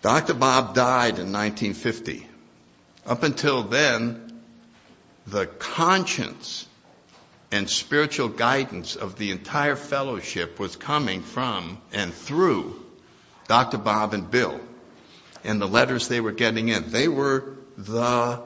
Dr. 0.00 0.32
Bob 0.32 0.74
died 0.74 1.18
in 1.18 1.30
1950. 1.30 2.26
Up 3.04 3.22
until 3.22 3.64
then, 3.64 4.40
the 5.26 5.44
conscience 5.44 6.66
and 7.52 7.68
spiritual 7.68 8.28
guidance 8.28 8.96
of 8.96 9.16
the 9.16 9.30
entire 9.30 9.76
fellowship 9.76 10.58
was 10.58 10.76
coming 10.76 11.22
from 11.22 11.78
and 11.92 12.14
through 12.14 12.80
Dr. 13.48 13.78
Bob 13.78 14.14
and 14.14 14.30
Bill 14.30 14.60
and 15.44 15.60
the 15.60 15.66
letters 15.66 16.08
they 16.08 16.20
were 16.20 16.32
getting 16.32 16.68
in. 16.68 16.90
They 16.90 17.08
were 17.08 17.56
the 17.76 18.40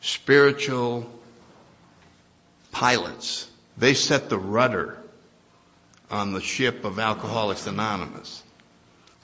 spiritual 0.00 1.10
pilots. 2.72 3.48
They 3.78 3.94
set 3.94 4.28
the 4.28 4.38
rudder 4.38 4.98
on 6.10 6.32
the 6.32 6.40
ship 6.40 6.84
of 6.84 6.98
Alcoholics 6.98 7.66
Anonymous. 7.66 8.42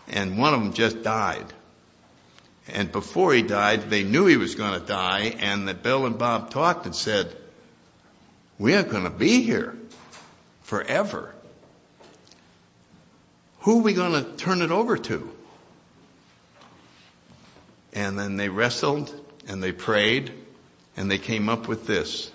And 0.08 0.38
one 0.38 0.54
of 0.54 0.60
them 0.60 0.72
just 0.72 1.02
died. 1.02 1.46
And 2.68 2.90
before 2.90 3.32
he 3.34 3.42
died, 3.42 3.90
they 3.90 4.04
knew 4.04 4.26
he 4.26 4.36
was 4.36 4.54
going 4.54 4.78
to 4.78 4.86
die, 4.86 5.34
and 5.38 5.68
that 5.68 5.82
Bill 5.82 6.06
and 6.06 6.18
Bob 6.18 6.50
talked 6.50 6.86
and 6.86 6.94
said, 6.94 7.36
we 8.60 8.74
aren't 8.74 8.90
going 8.90 9.04
to 9.04 9.10
be 9.10 9.40
here 9.42 9.74
forever. 10.64 11.34
Who 13.60 13.78
are 13.78 13.82
we 13.82 13.94
going 13.94 14.22
to 14.22 14.36
turn 14.36 14.60
it 14.60 14.70
over 14.70 14.98
to? 14.98 15.34
And 17.94 18.18
then 18.18 18.36
they 18.36 18.50
wrestled 18.50 19.12
and 19.48 19.62
they 19.62 19.72
prayed 19.72 20.32
and 20.94 21.10
they 21.10 21.16
came 21.16 21.48
up 21.48 21.68
with 21.68 21.86
this. 21.86 22.30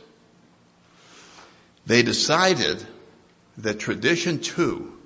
They 1.86 2.02
decided 2.02 2.84
that 3.60 3.78
tradition 3.78 4.40
two 4.40 4.98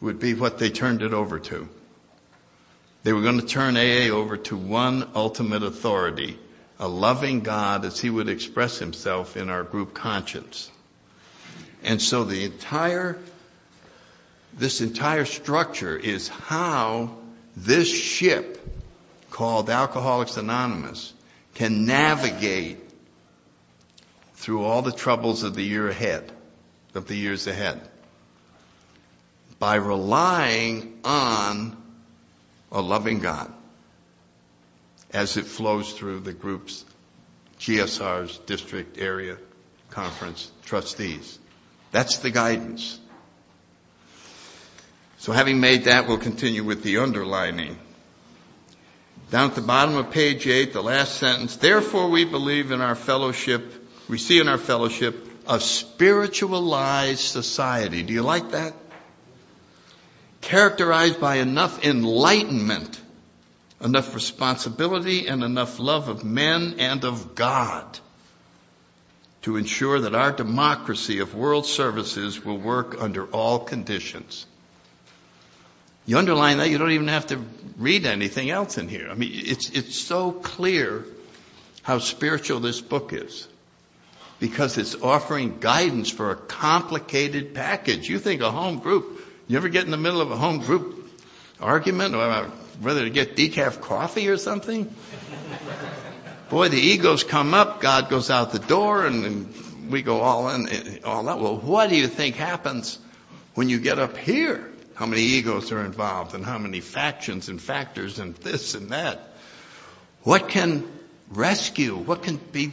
would 0.00 0.18
be 0.18 0.34
what 0.34 0.58
they 0.58 0.70
turned 0.70 1.02
it 1.02 1.14
over 1.14 1.38
to. 1.38 1.68
They 3.04 3.12
were 3.12 3.22
going 3.22 3.38
to 3.38 3.46
turn 3.46 3.76
AA 3.76 4.12
over 4.12 4.36
to 4.36 4.56
one 4.56 5.10
ultimate 5.14 5.62
authority 5.62 6.40
a 6.78 6.88
loving 6.88 7.40
God 7.40 7.84
as 7.84 7.98
he 7.98 8.08
would 8.08 8.28
express 8.28 8.78
himself 8.78 9.36
in 9.36 9.50
our 9.50 9.64
group 9.64 9.94
conscience. 9.94 10.70
And 11.82 12.00
so 12.00 12.24
the 12.24 12.44
entire, 12.44 13.18
this 14.54 14.80
entire 14.80 15.24
structure 15.24 15.96
is 15.96 16.28
how 16.28 17.16
this 17.56 17.88
ship 17.88 18.64
called 19.30 19.70
Alcoholics 19.70 20.36
Anonymous 20.36 21.12
can 21.54 21.86
navigate 21.86 22.78
through 24.34 24.62
all 24.62 24.82
the 24.82 24.92
troubles 24.92 25.42
of 25.42 25.54
the 25.54 25.62
year 25.62 25.88
ahead, 25.88 26.30
of 26.94 27.08
the 27.08 27.16
years 27.16 27.48
ahead, 27.48 27.80
by 29.58 29.74
relying 29.74 31.00
on 31.04 31.76
a 32.70 32.80
loving 32.80 33.18
God 33.18 33.52
as 35.12 35.36
it 35.36 35.46
flows 35.46 35.92
through 35.92 36.20
the 36.20 36.32
group's 36.32 36.84
GSR's 37.58 38.38
district 38.38 38.98
area 38.98 39.36
conference 39.90 40.50
trustees. 40.64 41.38
That's 41.92 42.18
the 42.18 42.30
guidance. 42.30 42.98
So 45.18 45.32
having 45.32 45.60
made 45.60 45.84
that, 45.84 46.06
we'll 46.06 46.18
continue 46.18 46.62
with 46.62 46.82
the 46.82 46.98
underlining. 46.98 47.78
Down 49.30 49.50
at 49.50 49.56
the 49.56 49.62
bottom 49.62 49.96
of 49.96 50.10
page 50.10 50.46
8, 50.46 50.72
the 50.72 50.82
last 50.82 51.16
sentence, 51.16 51.56
therefore 51.56 52.08
we 52.08 52.24
believe 52.24 52.70
in 52.70 52.80
our 52.80 52.94
fellowship, 52.94 53.74
we 54.08 54.18
see 54.18 54.40
in 54.40 54.48
our 54.48 54.58
fellowship 54.58 55.26
a 55.46 55.58
spiritualized 55.60 57.20
society. 57.20 58.02
Do 58.02 58.12
you 58.12 58.22
like 58.22 58.52
that? 58.52 58.74
Characterized 60.40 61.20
by 61.20 61.36
enough 61.36 61.84
enlightenment 61.84 63.00
enough 63.80 64.14
responsibility 64.14 65.28
and 65.28 65.42
enough 65.42 65.78
love 65.78 66.08
of 66.08 66.24
men 66.24 66.76
and 66.78 67.04
of 67.04 67.34
God 67.34 67.98
to 69.42 69.56
ensure 69.56 70.00
that 70.00 70.14
our 70.14 70.32
democracy 70.32 71.20
of 71.20 71.34
world 71.34 71.64
services 71.64 72.44
will 72.44 72.58
work 72.58 73.00
under 73.00 73.26
all 73.26 73.60
conditions. 73.60 74.46
You 76.06 76.18
underline 76.18 76.58
that, 76.58 76.70
you 76.70 76.78
don't 76.78 76.90
even 76.90 77.08
have 77.08 77.26
to 77.28 77.44
read 77.76 78.06
anything 78.06 78.50
else 78.50 78.78
in 78.78 78.88
here. 78.88 79.08
I 79.10 79.14
mean, 79.14 79.30
it's, 79.32 79.70
it's 79.70 79.94
so 79.94 80.32
clear 80.32 81.04
how 81.82 81.98
spiritual 81.98 82.60
this 82.60 82.80
book 82.80 83.12
is. 83.12 83.46
Because 84.40 84.78
it's 84.78 84.94
offering 84.94 85.58
guidance 85.58 86.10
for 86.10 86.30
a 86.30 86.36
complicated 86.36 87.54
package. 87.54 88.08
You 88.08 88.18
think 88.18 88.40
a 88.40 88.50
home 88.50 88.78
group, 88.78 89.20
you 89.48 89.56
ever 89.56 89.68
get 89.68 89.84
in 89.84 89.90
the 89.90 89.96
middle 89.96 90.20
of 90.20 90.30
a 90.30 90.36
home 90.36 90.60
group 90.60 91.10
argument 91.60 92.14
or 92.14 92.50
whether 92.80 93.04
to 93.04 93.10
get 93.10 93.36
decaf 93.36 93.80
coffee 93.80 94.28
or 94.28 94.36
something. 94.36 94.92
Boy, 96.50 96.68
the 96.68 96.80
egos 96.80 97.24
come 97.24 97.52
up, 97.52 97.80
God 97.80 98.08
goes 98.08 98.30
out 98.30 98.52
the 98.52 98.58
door, 98.58 99.06
and, 99.06 99.52
we 99.90 100.02
go 100.02 100.20
all 100.20 100.50
in, 100.50 101.00
all 101.04 101.24
that. 101.24 101.38
Well, 101.38 101.56
what 101.56 101.88
do 101.88 101.96
you 101.96 102.08
think 102.08 102.36
happens 102.36 102.98
when 103.54 103.70
you 103.70 103.78
get 103.78 103.98
up 103.98 104.16
here? 104.18 104.70
How 104.94 105.06
many 105.06 105.22
egos 105.22 105.72
are 105.72 105.84
involved, 105.84 106.34
and 106.34 106.44
how 106.44 106.58
many 106.58 106.80
factions 106.80 107.48
and 107.48 107.60
factors, 107.60 108.18
and 108.18 108.34
this 108.36 108.74
and 108.74 108.90
that? 108.90 109.20
What 110.24 110.48
can 110.48 110.86
rescue? 111.30 111.96
What 111.96 112.22
can 112.22 112.36
be 112.36 112.72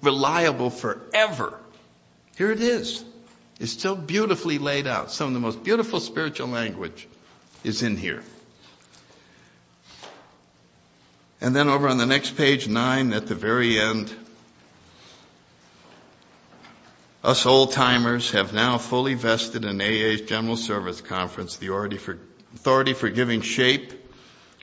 reliable 0.00 0.70
forever? 0.70 1.58
Here 2.36 2.50
it 2.50 2.60
is. 2.60 3.04
It's 3.60 3.78
so 3.78 3.96
beautifully 3.96 4.58
laid 4.58 4.86
out. 4.86 5.10
Some 5.10 5.28
of 5.28 5.34
the 5.34 5.40
most 5.40 5.64
beautiful 5.64 6.00
spiritual 6.00 6.48
language 6.48 7.08
is 7.64 7.82
in 7.82 7.96
here. 7.96 8.22
And 11.40 11.54
then 11.54 11.68
over 11.68 11.88
on 11.88 11.98
the 11.98 12.06
next 12.06 12.36
page, 12.36 12.66
nine, 12.66 13.12
at 13.12 13.26
the 13.26 13.34
very 13.34 13.78
end, 13.78 14.12
us 17.22 17.46
old 17.46 17.72
timers 17.72 18.32
have 18.32 18.52
now 18.52 18.78
fully 18.78 19.14
vested 19.14 19.64
in 19.64 19.80
AA's 19.80 20.22
General 20.22 20.56
Service 20.56 21.00
Conference 21.00 21.56
the 21.56 21.66
authority 21.66 21.98
for, 21.98 22.18
authority 22.54 22.92
for 22.92 23.08
giving 23.08 23.40
shape 23.40 23.92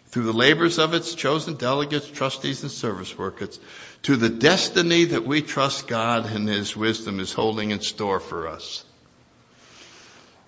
through 0.08 0.24
the 0.24 0.34
labors 0.34 0.80
of 0.80 0.94
its 0.94 1.14
chosen 1.16 1.56
delegates, 1.56 2.08
trustees, 2.08 2.62
and 2.64 2.72
service 2.72 3.18
workers 3.18 3.60
to 4.04 4.16
the 4.16 4.30
destiny 4.30 5.06
that 5.06 5.26
we 5.26 5.42
trust 5.42 5.88
God 5.88 6.26
and 6.26 6.48
His 6.48 6.76
wisdom 6.76 7.20
is 7.20 7.34
holding 7.34 7.72
in 7.72 7.82
store 7.82 8.20
for 8.20 8.48
us. 8.48 8.84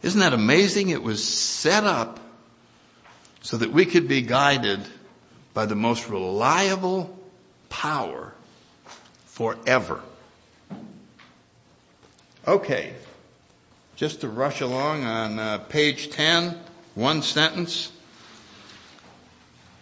Isn't 0.01 0.19
that 0.19 0.33
amazing? 0.33 0.89
It 0.89 1.03
was 1.03 1.23
set 1.23 1.83
up 1.83 2.19
so 3.41 3.57
that 3.57 3.71
we 3.71 3.85
could 3.85 4.07
be 4.07 4.21
guided 4.21 4.79
by 5.57 5.65
the 5.65 5.73
most 5.73 6.07
reliable 6.07 7.17
power 7.67 8.31
forever. 9.25 9.99
Okay, 12.47 12.93
just 13.95 14.21
to 14.21 14.27
rush 14.29 14.61
along 14.61 15.03
on 15.03 15.39
uh, 15.39 15.57
page 15.57 16.11
10, 16.11 16.55
one 16.93 17.23
sentence. 17.23 17.91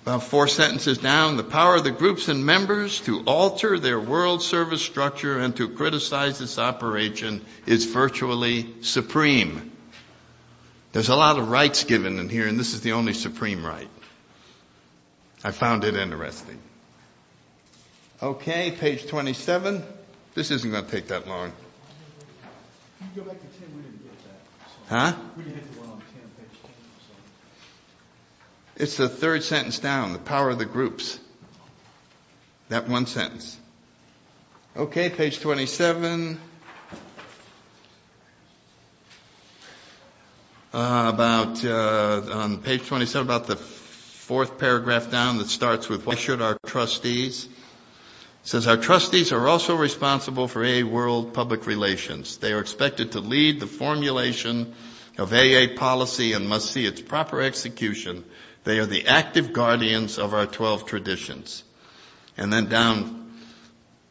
About 0.03 0.23
four 0.23 0.47
sentences 0.47 0.97
down, 0.97 1.35
the 1.35 1.43
power 1.43 1.75
of 1.75 1.83
the 1.83 1.91
groups 1.91 2.29
and 2.29 2.45
members 2.45 3.01
to 3.01 3.25
alter 3.25 3.77
their 3.77 3.99
world 3.99 4.41
service 4.41 4.81
structure 4.81 5.39
and 5.39 5.57
to 5.57 5.67
criticize 5.67 6.39
its 6.39 6.57
operation 6.57 7.41
is 7.65 7.83
virtually 7.83 8.73
supreme. 8.79 9.73
There's 10.93 11.09
a 11.09 11.17
lot 11.17 11.37
of 11.37 11.49
rights 11.49 11.83
given 11.83 12.17
in 12.17 12.29
here, 12.29 12.47
and 12.47 12.57
this 12.57 12.73
is 12.73 12.79
the 12.79 12.93
only 12.93 13.11
supreme 13.11 13.65
right. 13.65 13.89
I 15.45 15.51
found 15.51 15.83
it 15.83 15.95
interesting. 15.95 16.57
Okay, 18.23 18.71
page 18.71 19.05
27. 19.05 19.83
This 20.33 20.49
isn't 20.49 20.71
going 20.71 20.83
to 20.85 20.89
take 20.89 21.09
that 21.09 21.27
long. 21.27 21.51
You 23.15 23.21
go 23.21 23.29
back 23.29 23.39
to 23.39 23.59
10, 23.59 23.75
we 23.77 23.83
didn't 23.83 24.03
get 24.03 24.13
that. 24.89 25.13
Huh? 25.13 25.17
We 25.37 25.43
didn't 25.43 25.57
hit 25.57 25.71
the 25.75 25.79
one 25.81 25.89
on 25.89 25.97
10, 25.97 26.05
page 26.39 26.61
10. 26.63 26.71
So. 28.77 28.83
It's 28.83 28.97
the 28.97 29.07
third 29.07 29.43
sentence 29.43 29.77
down, 29.77 30.13
the 30.13 30.17
power 30.19 30.49
of 30.49 30.57
the 30.57 30.65
groups. 30.65 31.19
That 32.69 32.87
one 32.89 33.05
sentence. 33.05 33.55
Okay, 34.75 35.11
page 35.11 35.41
27. 35.41 36.39
Uh, 40.73 41.11
about, 41.13 41.63
uh, 41.63 42.21
on 42.33 42.57
page 42.63 42.87
27, 42.87 43.27
about 43.27 43.45
the 43.45 43.74
fourth 44.25 44.57
paragraph 44.57 45.11
down 45.11 45.37
that 45.37 45.47
starts 45.47 45.87
with 45.87 46.07
why 46.07 46.15
should 46.15 46.41
our 46.41 46.57
trustees? 46.65 47.45
It 47.45 47.51
says 48.41 48.65
our 48.65 48.75
trustees 48.75 49.31
are 49.31 49.47
also 49.47 49.75
responsible 49.75 50.47
for 50.47 50.65
AA 50.65 50.81
World 50.81 51.35
public 51.35 51.67
relations. 51.67 52.37
They 52.37 52.51
are 52.51 52.59
expected 52.59 53.11
to 53.11 53.19
lead 53.19 53.59
the 53.59 53.67
formulation 53.67 54.73
of 55.19 55.31
AA 55.31 55.77
policy 55.77 56.33
and 56.33 56.49
must 56.49 56.71
see 56.71 56.87
its 56.87 57.01
proper 57.01 57.39
execution. 57.39 58.25
They 58.63 58.79
are 58.79 58.87
the 58.87 59.05
active 59.05 59.53
guardians 59.53 60.17
of 60.17 60.33
our 60.33 60.47
12 60.47 60.87
traditions. 60.87 61.63
And 62.35 62.51
then 62.51 62.65
down, 62.67 63.31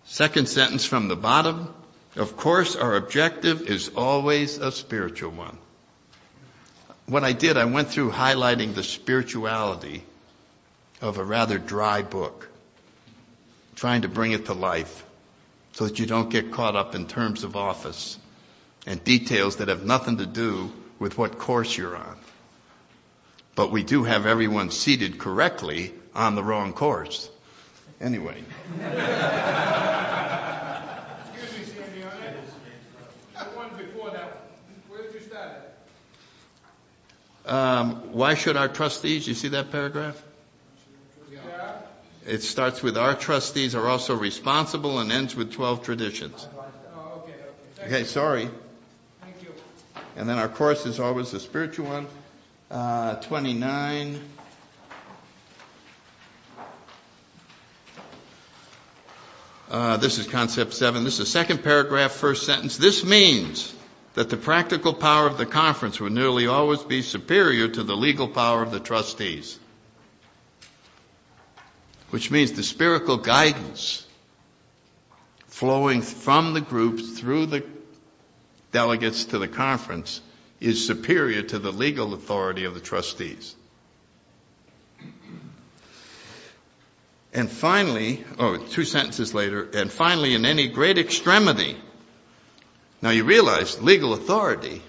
second 0.04 0.48
sentence 0.48 0.84
from 0.84 1.08
the 1.08 1.16
bottom, 1.16 1.74
of 2.14 2.36
course 2.36 2.76
our 2.76 2.94
objective 2.94 3.62
is 3.62 3.88
always 3.96 4.58
a 4.58 4.70
spiritual 4.70 5.32
one. 5.32 5.58
What 7.06 7.22
I 7.22 7.32
did, 7.32 7.56
I 7.58 7.66
went 7.66 7.90
through 7.90 8.12
highlighting 8.12 8.74
the 8.74 8.82
spirituality 8.82 10.04
of 11.02 11.18
a 11.18 11.24
rather 11.24 11.58
dry 11.58 12.02
book 12.02 12.48
trying 13.76 14.02
to 14.02 14.08
bring 14.08 14.32
it 14.32 14.46
to 14.46 14.54
life 14.54 15.04
so 15.72 15.86
that 15.86 15.98
you 15.98 16.06
don't 16.06 16.30
get 16.30 16.52
caught 16.52 16.76
up 16.76 16.94
in 16.94 17.06
terms 17.06 17.44
of 17.44 17.56
office 17.56 18.18
and 18.86 19.02
details 19.04 19.56
that 19.56 19.68
have 19.68 19.84
nothing 19.84 20.18
to 20.18 20.26
do 20.26 20.72
with 20.98 21.18
what 21.18 21.38
course 21.38 21.76
you're 21.76 21.96
on. 21.96 22.16
But 23.54 23.70
we 23.70 23.82
do 23.82 24.04
have 24.04 24.26
everyone 24.26 24.70
seated 24.70 25.18
correctly 25.18 25.92
on 26.14 26.34
the 26.34 26.42
wrong 26.42 26.72
course. 26.72 27.28
Anyway. 28.00 28.42
Excuse 28.74 28.88
me, 31.58 31.64
Sandy, 31.64 32.02
on 32.02 32.10
that, 33.34 33.52
the 33.52 33.56
one 33.56 33.70
before 33.76 34.10
that, 34.10 34.48
where 34.88 35.02
did 35.02 35.14
you 35.14 35.20
start 35.20 35.48
at? 35.48 35.74
Um, 37.46 38.12
why 38.12 38.34
should 38.34 38.56
our 38.56 38.68
trustees, 38.68 39.28
you 39.28 39.34
see 39.34 39.48
that 39.48 39.70
paragraph? 39.70 40.20
Yeah? 41.30 41.76
It 42.26 42.42
starts 42.42 42.82
with 42.82 42.96
our 42.96 43.14
trustees 43.14 43.74
are 43.74 43.86
also 43.86 44.16
responsible 44.16 44.98
and 44.98 45.12
ends 45.12 45.36
with 45.36 45.52
12 45.52 45.82
traditions. 45.84 46.48
Oh, 46.96 47.22
okay, 47.22 47.32
okay. 47.82 47.96
Okay, 47.96 48.04
sorry. 48.04 48.48
Thank 49.20 49.42
you. 49.42 49.52
And 50.16 50.26
then 50.28 50.38
our 50.38 50.48
course 50.48 50.86
is 50.86 51.00
always 51.00 51.32
the 51.32 51.40
spiritual 51.40 51.86
one. 51.86 52.06
Uh, 52.70 53.16
29. 53.16 54.20
Uh, 59.70 59.96
this 59.98 60.18
is 60.18 60.26
concept 60.26 60.72
seven. 60.72 61.04
This 61.04 61.14
is 61.14 61.18
the 61.20 61.26
second 61.26 61.62
paragraph, 61.62 62.12
first 62.12 62.46
sentence. 62.46 62.76
This 62.76 63.04
means 63.04 63.73
that 64.14 64.30
the 64.30 64.36
practical 64.36 64.94
power 64.94 65.26
of 65.26 65.38
the 65.38 65.46
conference 65.46 66.00
will 66.00 66.10
nearly 66.10 66.46
always 66.46 66.82
be 66.82 67.02
superior 67.02 67.68
to 67.68 67.82
the 67.82 67.96
legal 67.96 68.28
power 68.28 68.62
of 68.62 68.70
the 68.70 68.80
trustees. 68.80 69.58
Which 72.10 72.30
means 72.30 72.52
the 72.52 72.62
spiritual 72.62 73.16
guidance 73.16 74.06
flowing 75.48 76.02
from 76.02 76.54
the 76.54 76.60
groups 76.60 77.18
through 77.18 77.46
the 77.46 77.64
delegates 78.70 79.26
to 79.26 79.38
the 79.38 79.48
conference 79.48 80.20
is 80.60 80.86
superior 80.86 81.42
to 81.42 81.58
the 81.58 81.72
legal 81.72 82.14
authority 82.14 82.64
of 82.64 82.74
the 82.74 82.80
trustees. 82.80 83.54
And 87.32 87.50
finally, 87.50 88.24
oh, 88.38 88.58
two 88.58 88.84
sentences 88.84 89.34
later, 89.34 89.68
and 89.74 89.90
finally, 89.90 90.34
in 90.34 90.44
any 90.44 90.68
great 90.68 90.98
extremity. 90.98 91.76
Now 93.04 93.10
you 93.10 93.24
realize 93.24 93.82
legal 93.82 94.14
authority 94.14 94.80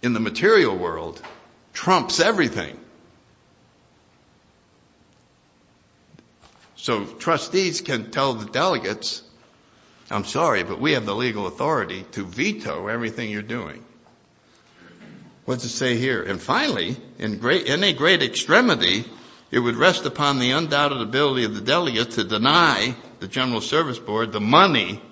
in 0.00 0.14
the 0.14 0.20
material 0.20 0.74
world 0.74 1.20
trumps 1.74 2.20
everything. 2.20 2.80
So 6.76 7.04
trustees 7.04 7.82
can 7.82 8.10
tell 8.10 8.32
the 8.32 8.50
delegates, 8.50 9.20
I'm 10.10 10.24
sorry, 10.24 10.62
but 10.62 10.80
we 10.80 10.92
have 10.92 11.04
the 11.04 11.14
legal 11.14 11.46
authority 11.46 12.06
to 12.12 12.24
veto 12.24 12.86
everything 12.86 13.28
you're 13.28 13.42
doing. 13.42 13.84
What's 15.44 15.66
it 15.66 15.68
say 15.68 15.98
here? 15.98 16.22
And 16.22 16.40
finally, 16.40 16.96
in 17.18 17.40
great, 17.40 17.66
in 17.66 17.84
a 17.84 17.92
great 17.92 18.22
extremity, 18.22 19.04
it 19.50 19.58
would 19.58 19.76
rest 19.76 20.06
upon 20.06 20.38
the 20.38 20.52
undoubted 20.52 21.02
ability 21.02 21.44
of 21.44 21.54
the 21.54 21.60
delegate 21.60 22.12
to 22.12 22.24
deny 22.24 22.94
the 23.20 23.28
General 23.28 23.60
Service 23.60 23.98
Board 23.98 24.32
the 24.32 24.40
money 24.40 25.02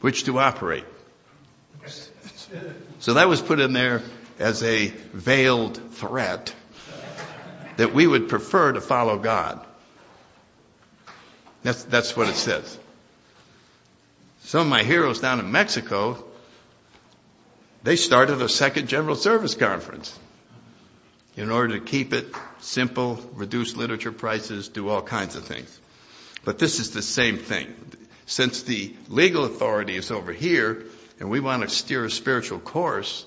which 0.00 0.24
to 0.24 0.38
operate. 0.38 0.84
So 3.00 3.14
that 3.14 3.28
was 3.28 3.40
put 3.42 3.60
in 3.60 3.72
there 3.72 4.02
as 4.38 4.62
a 4.62 4.86
veiled 4.86 5.76
threat 5.94 6.54
that 7.76 7.94
we 7.94 8.06
would 8.06 8.28
prefer 8.28 8.72
to 8.72 8.80
follow 8.80 9.18
God. 9.18 9.64
That's, 11.62 11.84
that's 11.84 12.16
what 12.16 12.28
it 12.28 12.34
says. 12.34 12.78
Some 14.42 14.62
of 14.62 14.66
my 14.68 14.82
heroes 14.82 15.20
down 15.20 15.40
in 15.40 15.52
Mexico, 15.52 16.24
they 17.82 17.96
started 17.96 18.40
a 18.40 18.48
second 18.48 18.88
General 18.88 19.16
Service 19.16 19.54
Conference 19.54 20.18
in 21.36 21.50
order 21.50 21.78
to 21.78 21.84
keep 21.84 22.12
it 22.12 22.26
simple, 22.60 23.20
reduce 23.34 23.76
literature 23.76 24.12
prices, 24.12 24.68
do 24.68 24.88
all 24.88 25.02
kinds 25.02 25.36
of 25.36 25.44
things. 25.44 25.80
But 26.44 26.58
this 26.58 26.80
is 26.80 26.92
the 26.92 27.02
same 27.02 27.38
thing. 27.38 27.74
Since 28.28 28.64
the 28.64 28.94
legal 29.08 29.46
authority 29.46 29.96
is 29.96 30.10
over 30.10 30.34
here 30.34 30.84
and 31.18 31.30
we 31.30 31.40
want 31.40 31.62
to 31.62 31.68
steer 31.70 32.04
a 32.04 32.10
spiritual 32.10 32.58
course, 32.58 33.24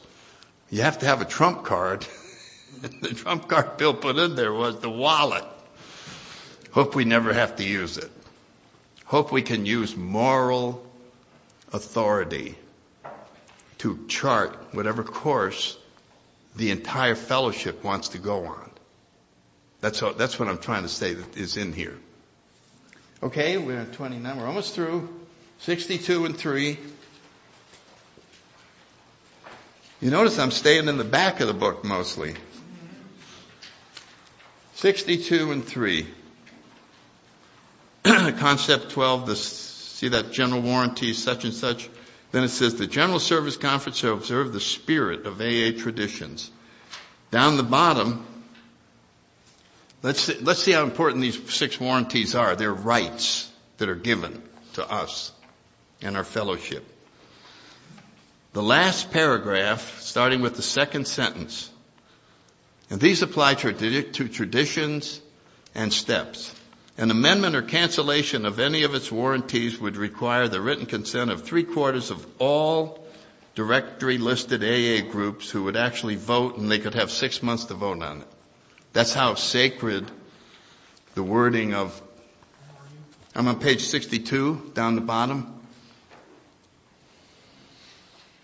you 0.70 0.84
have 0.84 1.00
to 1.00 1.08
have 1.08 1.22
a 1.22 1.26
trump 1.26 1.64
card. 1.64 2.06
the 3.02 3.10
trump 3.10 3.48
card 3.50 3.78
Bill 3.78 3.96
put 3.96 4.18
in 4.18 4.36
there 4.36 4.54
was 4.54 4.80
the 4.80 4.92
wallet. 4.92 5.44
Hope 6.72 6.94
we 6.94 7.04
never 7.04 7.34
have 7.34 7.56
to 7.56 7.64
use 7.64 7.98
it. 7.98 8.12
Hope 9.06 9.32
we 9.32 9.42
can 9.42 9.66
use 9.66 9.96
moral 9.96 10.86
authority 11.74 12.56
to 13.80 14.06
chart 14.08 14.56
whatever 14.72 15.04
course 15.04 15.80
the 16.56 16.70
entire 16.70 17.16
fellowship 17.16 17.84
wants 17.84 18.10
to 18.10 18.20
go 18.20 18.46
on. 18.46 18.70
That's, 19.80 20.04
all, 20.04 20.14
that's 20.14 20.38
what 20.38 20.48
I'm 20.48 20.60
trying 20.60 20.84
to 20.84 20.90
say 20.90 21.16
that 21.16 21.38
is 21.38 21.58
in 21.58 21.74
here. 21.74 21.98
Okay, 23.24 23.60
we're 23.60 23.78
at 23.78 23.94
29. 23.94 24.38
We're 24.40 24.48
almost 24.48 24.74
through. 24.74 25.08
62 25.60 26.26
and 26.26 26.36
3. 26.36 26.80
You 30.02 30.10
notice 30.10 30.40
I'm 30.40 30.50
staying 30.50 30.88
in 30.88 30.98
the 30.98 31.04
back 31.04 31.40
of 31.40 31.48
the 31.48 31.54
book 31.54 31.84
mostly. 31.84 32.34
62 34.74 35.52
and 35.52 35.64
3. 35.64 36.08
Concept 38.04 38.90
12, 38.90 39.28
this, 39.28 39.46
see 39.46 40.08
that 40.08 40.32
general 40.32 40.64
warranty, 40.64 41.14
such 41.14 41.44
and 41.44 41.54
such. 41.54 41.88
Then 42.32 42.44
it 42.44 42.50
says 42.50 42.74
the 42.74 42.88
General 42.88 43.20
Service 43.20 43.56
Conference 43.56 43.98
shall 43.98 44.14
observe 44.14 44.52
the 44.52 44.60
spirit 44.60 45.28
of 45.28 45.40
AA 45.40 45.78
traditions. 45.80 46.50
Down 47.30 47.58
the 47.58 47.64
bottom, 47.64 48.26
let's 50.04 50.22
see, 50.22 50.38
let's 50.40 50.62
see 50.62 50.72
how 50.72 50.84
important 50.84 51.22
these 51.22 51.54
six 51.54 51.80
warranties 51.80 52.36
are. 52.36 52.56
They're 52.56 52.74
rights 52.74 53.52
that 53.78 53.90
are 53.90 53.96
given 53.96 54.42
to 54.74 54.90
us 54.90 55.32
and 56.02 56.18
our 56.18 56.24
fellowship. 56.24 56.86
The 58.54 58.64
last 58.64 59.12
paragraph, 59.12 60.02
starting 60.02 60.42
with 60.42 60.56
the 60.56 60.62
second 60.62 61.08
sentence, 61.08 61.70
and 62.90 63.00
these 63.00 63.22
apply 63.22 63.54
to, 63.56 64.04
traditions 64.28 65.22
and 65.74 65.94
steps. 65.94 66.54
An 66.98 67.10
amendment 67.10 67.56
or 67.56 67.62
cancellation 67.62 68.46
of 68.46 68.60
any 68.60 68.84
of 68.84 68.94
its 68.94 69.10
warranties 69.10 69.80
would 69.80 69.96
require 69.96 70.50
the 70.50 70.60
written 70.60 70.86
consent 70.86 71.32
of 71.32 71.44
three 71.44 71.64
quarters 71.64 72.12
of 72.12 72.26
all 72.38 73.08
directory 73.56 74.18
listed 74.18 74.64
AA 74.64 75.10
groups 75.10 75.50
who 75.50 75.64
would 75.64 75.78
actually 75.78 76.16
vote 76.16 76.58
and 76.58 76.70
they 76.70 76.80
could 76.80 76.94
have 76.94 77.10
six 77.10 77.42
months 77.42 77.66
to 77.66 77.74
vote 77.74 78.02
on 78.02 78.22
it. 78.22 78.28
That's 78.94 79.14
how 79.14 79.36
sacred 79.36 80.12
the 81.16 81.24
wording 81.24 81.74
of, 81.74 82.02
I'm 83.34 83.48
on 83.48 83.60
page 83.60 83.84
62, 83.84 84.72
down 84.74 84.96
the 84.96 85.02
bottom. 85.02 85.62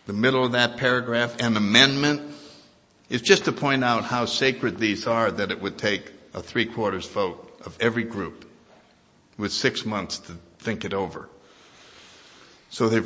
The 0.05 0.13
middle 0.13 0.45
of 0.45 0.53
that 0.53 0.77
paragraph, 0.77 1.41
an 1.41 1.57
amendment 1.57 2.21
is 3.09 3.21
just 3.21 3.45
to 3.45 3.51
point 3.51 3.83
out 3.83 4.05
how 4.05 4.23
sacred 4.23 4.77
these 4.79 5.05
are 5.05 5.29
that 5.29 5.51
it 5.51 5.61
would 5.61 5.77
take 5.77 6.09
a 6.33 6.41
three 6.41 6.65
quarters 6.65 7.05
vote 7.07 7.59
of 7.65 7.77
every 7.81 8.03
group 8.05 8.49
with 9.37 9.51
six 9.51 9.85
months 9.85 10.19
to 10.19 10.33
think 10.59 10.85
it 10.85 10.93
over. 10.93 11.27
So 12.69 12.87
they're, 12.87 13.03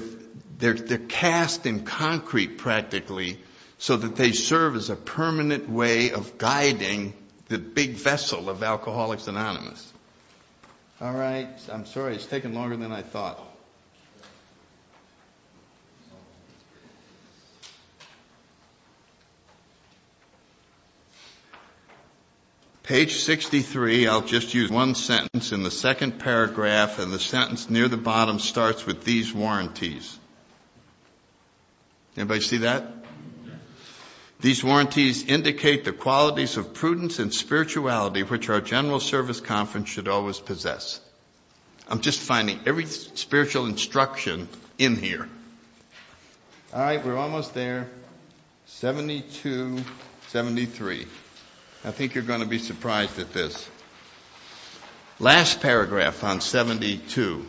they're, 0.60 0.73
they're 0.73 0.97
cast 0.99 1.65
in 1.65 1.86
concrete 1.86 2.60
practically 2.60 3.39
so 3.80 3.97
that 3.97 4.15
they 4.15 4.32
serve 4.32 4.75
as 4.75 4.91
a 4.91 4.95
permanent 4.95 5.67
way 5.67 6.12
of 6.12 6.38
guiding 6.38 7.15
the 7.52 7.60
big 7.60 7.92
vessel 7.92 8.50
of 8.50 8.64
Alcoholics 8.64 9.28
Anonymous. 9.28 9.92
All 11.02 11.14
right, 11.14 11.50
I'm 11.70 11.86
sorry, 11.86 12.16
it's 12.16 12.26
taken 12.26 12.54
longer 12.54 12.78
than 12.78 12.94
I 12.94 13.02
thought. 13.02 13.40
Page 22.84 23.16
63, 23.16 24.08
I'll 24.08 24.22
just 24.22 24.54
use 24.54 24.70
one 24.70 24.96
sentence 24.96 25.52
in 25.52 25.64
the 25.64 25.72
second 25.72 26.20
paragraph, 26.20 27.00
and 27.00 27.12
the 27.12 27.20
sentence 27.20 27.70
near 27.70 27.88
the 27.88 27.98
bottom 27.98 28.40
starts 28.40 28.86
with 28.86 29.04
these 29.04 29.34
warranties. 29.34 30.18
Anybody 32.16 32.42
see 32.42 32.58
that? 32.60 33.01
These 34.41 34.63
warranties 34.63 35.23
indicate 35.23 35.86
the 35.86 35.93
qualities 35.93 36.58
of 36.58 36.73
prudence 36.73 37.19
and 37.19 37.32
spirituality 37.32 38.23
which 38.23 38.49
our 38.49 38.60
General 38.60 38.99
Service 38.99 39.39
Conference 39.39 39.89
should 39.89 40.08
always 40.08 40.39
possess. 40.39 40.99
I'm 41.88 42.01
just 42.01 42.19
finding 42.19 42.60
every 42.65 42.86
spiritual 42.86 43.67
instruction 43.67 44.47
in 44.80 44.95
here. 44.95 45.30
All 46.73 46.82
right, 46.82 47.06
we're 47.06 47.17
almost 47.17 47.54
there. 47.54 47.88
72, 48.65 49.84
73. 50.30 51.06
I 51.84 51.91
think 51.91 52.15
you're 52.15 52.23
going 52.23 52.39
to 52.39 52.47
be 52.47 52.60
surprised 52.60 53.19
at 53.19 53.34
this. 53.34 53.69
Last 55.19 55.62
paragraph 55.62 56.23
on 56.23 56.41
72. 56.41 57.45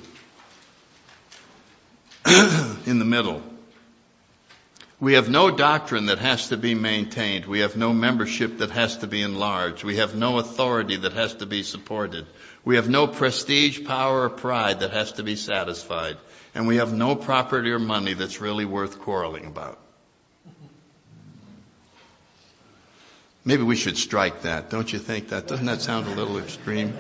in 2.87 2.99
the 2.99 3.05
middle. 3.05 3.43
We 5.03 5.15
have 5.15 5.29
no 5.29 5.51
doctrine 5.51 6.07
that 6.07 6.21
has 6.21 6.51
to 6.51 6.57
be 6.57 6.77
maintained. 6.77 7.47
We 7.47 7.59
have 7.59 7.75
no 7.75 7.93
membership 7.93 8.59
that 8.59 8.71
has 8.71 8.99
to 8.99 9.09
be 9.09 9.21
enlarged. 9.21 9.83
We 9.83 9.97
have 9.97 10.15
no 10.15 10.39
authority 10.39 10.95
that 10.95 11.13
has 11.15 11.35
to 11.35 11.47
be 11.47 11.65
supported. 11.65 12.25
We 12.65 12.77
have 12.77 12.89
no 12.89 13.09
prestige, 13.09 13.85
power, 13.85 14.23
or 14.23 14.31
pride 14.31 14.79
that 14.79 14.93
has 14.93 15.11
to 15.15 15.25
be 15.25 15.35
satisfied. 15.35 16.19
And 16.55 16.69
we 16.69 16.77
have 16.77 16.93
no 16.93 17.17
property 17.17 17.73
or 17.73 17.81
money 17.81 18.15
that's 18.15 18.41
really 18.41 18.65
worth 18.65 19.01
quarreling 19.01 19.47
about. 19.47 19.81
Maybe 23.45 23.65
we 23.65 23.75
should 23.75 23.99
strike 23.99 24.43
that. 24.43 24.71
Don't 24.71 24.93
you 24.93 25.01
think 25.01 25.31
that? 25.31 25.49
Doesn't 25.49 25.67
that 25.67 25.83
sound 25.83 26.07
a 26.07 26.15
little 26.15 26.39
extreme? 26.39 26.97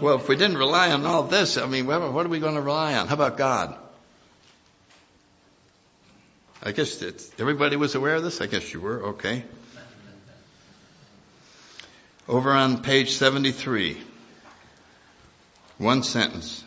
Well, 0.00 0.18
if 0.18 0.28
we 0.28 0.36
didn't 0.36 0.58
rely 0.58 0.92
on 0.92 1.04
all 1.04 1.24
this, 1.24 1.58
I 1.58 1.66
mean, 1.66 1.86
what 1.86 2.00
are 2.00 2.28
we 2.28 2.38
going 2.38 2.54
to 2.54 2.62
rely 2.62 2.94
on? 2.94 3.08
How 3.08 3.14
about 3.14 3.36
God? 3.36 3.76
I 6.62 6.72
guess 6.72 7.02
everybody 7.38 7.76
was 7.76 7.94
aware 7.94 8.16
of 8.16 8.22
this? 8.22 8.40
I 8.40 8.46
guess 8.46 8.72
you 8.72 8.80
were. 8.80 9.08
Okay. 9.08 9.44
Over 12.28 12.52
on 12.52 12.82
page 12.82 13.12
73, 13.12 13.96
one 15.78 16.02
sentence. 16.02 16.64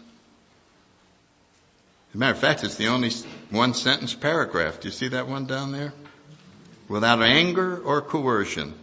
As 2.09 2.15
a 2.15 2.17
matter 2.17 2.33
of 2.33 2.39
fact, 2.39 2.63
it's 2.63 2.75
the 2.75 2.87
only 2.87 3.11
one 3.49 3.73
sentence 3.73 4.15
paragraph. 4.15 4.79
Do 4.79 4.87
you 4.87 4.93
see 4.93 5.09
that 5.09 5.27
one 5.27 5.45
down 5.45 5.71
there? 5.71 5.93
Without 6.87 7.21
anger 7.21 7.77
or 7.77 8.01
coercion, 8.01 8.73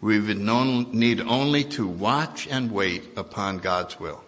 we 0.00 0.18
would 0.20 0.38
need 0.38 1.20
only 1.20 1.64
to 1.64 1.86
watch 1.86 2.46
and 2.46 2.70
wait 2.70 3.18
upon 3.18 3.58
God's 3.58 3.98
will. 3.98 4.22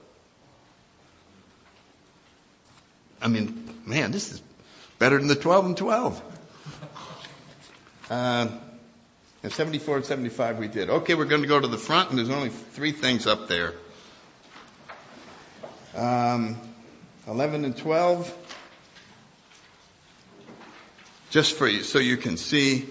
I 3.23 3.29
mean, 3.29 3.73
man, 3.87 4.11
this 4.11 4.33
is 4.33 4.43
better 5.03 5.19
than 5.19 5.27
the 5.27 5.35
12 5.35 5.67
and 5.67 5.77
12. 5.77 6.23
Uh, 8.09 8.47
and 9.43 9.53
74 9.53 9.97
and 9.97 10.05
75 10.07 10.59
we 10.61 10.69
did. 10.69 10.91
Okay, 10.91 11.17
we're 11.17 11.25
going 11.25 11.43
to 11.43 11.49
go 11.49 11.59
to 11.59 11.67
the 11.67 11.77
front, 11.77 12.11
and 12.11 12.19
there's 12.21 12.31
only 12.31 12.51
three 12.51 12.93
things 12.93 13.27
up 13.27 13.49
there. 13.49 13.75
Um, 15.97 16.57
11 17.27 17.65
and 17.65 17.77
12. 17.77 18.33
Just 21.31 21.57
for 21.57 21.67
you, 21.67 21.83
so 21.83 21.99
you 21.99 22.17
can 22.17 22.37
see. 22.37 22.87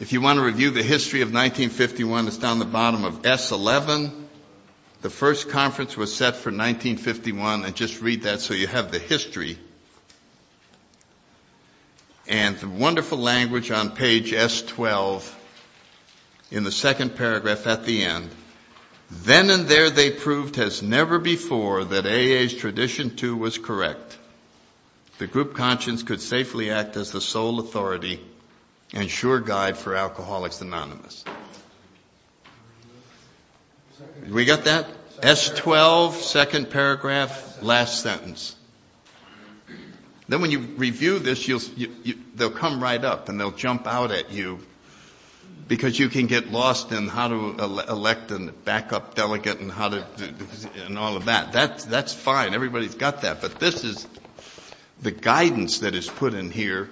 If 0.00 0.12
you 0.12 0.20
want 0.20 0.40
to 0.40 0.44
review 0.44 0.72
the 0.72 0.82
history 0.82 1.20
of 1.20 1.28
1951, 1.28 2.26
it's 2.26 2.38
down 2.38 2.58
the 2.58 2.64
bottom 2.64 3.04
of 3.04 3.22
S11. 3.22 4.10
The 5.02 5.10
first 5.10 5.48
conference 5.48 5.96
was 5.96 6.12
set 6.12 6.34
for 6.34 6.50
1951, 6.50 7.64
and 7.64 7.76
just 7.76 8.02
read 8.02 8.22
that 8.22 8.40
so 8.40 8.54
you 8.54 8.66
have 8.66 8.90
the 8.90 8.98
history 8.98 9.58
and 12.28 12.56
the 12.58 12.68
wonderful 12.68 13.18
language 13.18 13.70
on 13.70 13.92
page 13.92 14.32
S12 14.32 15.34
in 16.50 16.64
the 16.64 16.72
second 16.72 17.16
paragraph 17.16 17.66
at 17.66 17.84
the 17.84 18.04
end. 18.04 18.30
Then 19.10 19.48
and 19.48 19.66
there 19.66 19.88
they 19.88 20.10
proved 20.10 20.58
as 20.58 20.82
never 20.82 21.18
before 21.18 21.84
that 21.84 22.06
AA's 22.06 22.54
tradition 22.54 23.16
two 23.16 23.36
was 23.36 23.56
correct. 23.56 24.18
The 25.18 25.26
group 25.26 25.54
conscience 25.54 26.02
could 26.02 26.20
safely 26.20 26.70
act 26.70 26.96
as 26.96 27.10
the 27.10 27.20
sole 27.20 27.58
authority 27.58 28.20
and 28.92 29.10
sure 29.10 29.40
guide 29.40 29.76
for 29.76 29.96
Alcoholics 29.96 30.60
Anonymous. 30.60 31.24
We 34.28 34.44
got 34.44 34.64
that? 34.64 34.86
S12, 35.20 36.12
second 36.12 36.70
paragraph, 36.70 37.62
last 37.62 38.02
sentence. 38.02 38.54
Then 40.28 40.42
when 40.42 40.50
you 40.50 40.58
review 40.58 41.18
this, 41.18 41.48
you'll, 41.48 41.62
you, 41.76 41.90
you, 42.04 42.14
they'll 42.34 42.50
come 42.50 42.82
right 42.82 43.02
up 43.02 43.28
and 43.28 43.40
they'll 43.40 43.50
jump 43.50 43.86
out 43.86 44.10
at 44.10 44.30
you 44.30 44.60
because 45.68 45.98
you 45.98 46.08
can 46.08 46.26
get 46.26 46.50
lost 46.50 46.92
in 46.92 47.08
how 47.08 47.28
to 47.28 47.34
elect 47.88 48.30
a 48.30 48.38
backup 48.38 49.14
delegate 49.14 49.60
and 49.60 49.70
how 49.70 49.88
to 49.90 50.06
and 50.86 50.98
all 50.98 51.16
of 51.16 51.26
that. 51.26 51.52
That's 51.52 51.84
that's 51.84 52.12
fine. 52.14 52.54
Everybody's 52.54 52.94
got 52.94 53.22
that. 53.22 53.40
But 53.40 53.60
this 53.60 53.84
is 53.84 54.06
the 55.00 55.10
guidance 55.10 55.80
that 55.80 55.94
is 55.94 56.08
put 56.08 56.34
in 56.34 56.50
here 56.50 56.90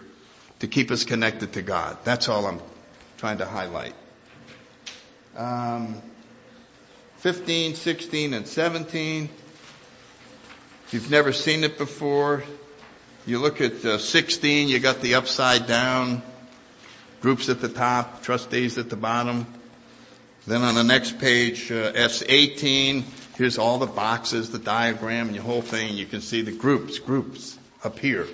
to 0.61 0.69
keep 0.69 0.91
us 0.91 1.05
connected 1.05 1.55
to 1.55 1.63
God. 1.63 1.99
That's 2.05 2.29
all 2.29 2.47
I'm 2.47 2.61
trying 3.19 3.39
to 3.39 3.47
highlight. 3.47 3.95
Um, 5.37 6.01
15, 7.19 7.75
16, 7.75 8.35
and 8.35 8.47
17. 8.47 9.29
If 10.87 10.95
you've 10.95 11.11
never 11.11 11.33
seen 11.33 11.65
it 11.65 11.79
before, 11.79 12.45
you 13.27 13.41
look 13.41 13.61
at 13.61 13.85
uh, 13.85 13.99
16, 13.99 14.69
you 14.69 14.79
got 14.79 15.01
the 15.01 15.17
upside 15.17 15.67
down, 15.67 16.23
groups 17.21 17.49
at 17.49 17.61
the 17.61 17.69
top, 17.69 18.23
trustees 18.23 18.79
at 18.79 18.89
the 18.89 18.97
bottom. 18.97 19.47
Then 20.47 20.63
on 20.63 20.77
the 20.77 20.85
next 20.85 21.19
page, 21.19 21.73
uh, 21.73 21.93
S18, 21.93 23.03
here's 23.37 23.59
all 23.59 23.79
the 23.79 23.87
boxes, 23.87 24.51
the 24.53 24.61
diagram, 24.61 25.27
and 25.27 25.37
the 25.37 25.43
whole 25.43 25.61
thing. 25.61 25.97
You 25.97 26.07
can 26.07 26.21
see 26.21 26.43
the 26.43 26.53
groups, 26.53 27.01
groups 27.01 27.59
up 27.83 27.99
here. 27.99 28.29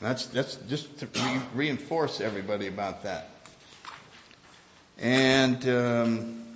That's, 0.00 0.26
that's 0.26 0.54
just 0.68 0.98
to 0.98 1.06
re- 1.06 1.40
reinforce 1.54 2.20
everybody 2.20 2.68
about 2.68 3.02
that. 3.02 3.30
And 4.96 5.68
um, 5.68 6.47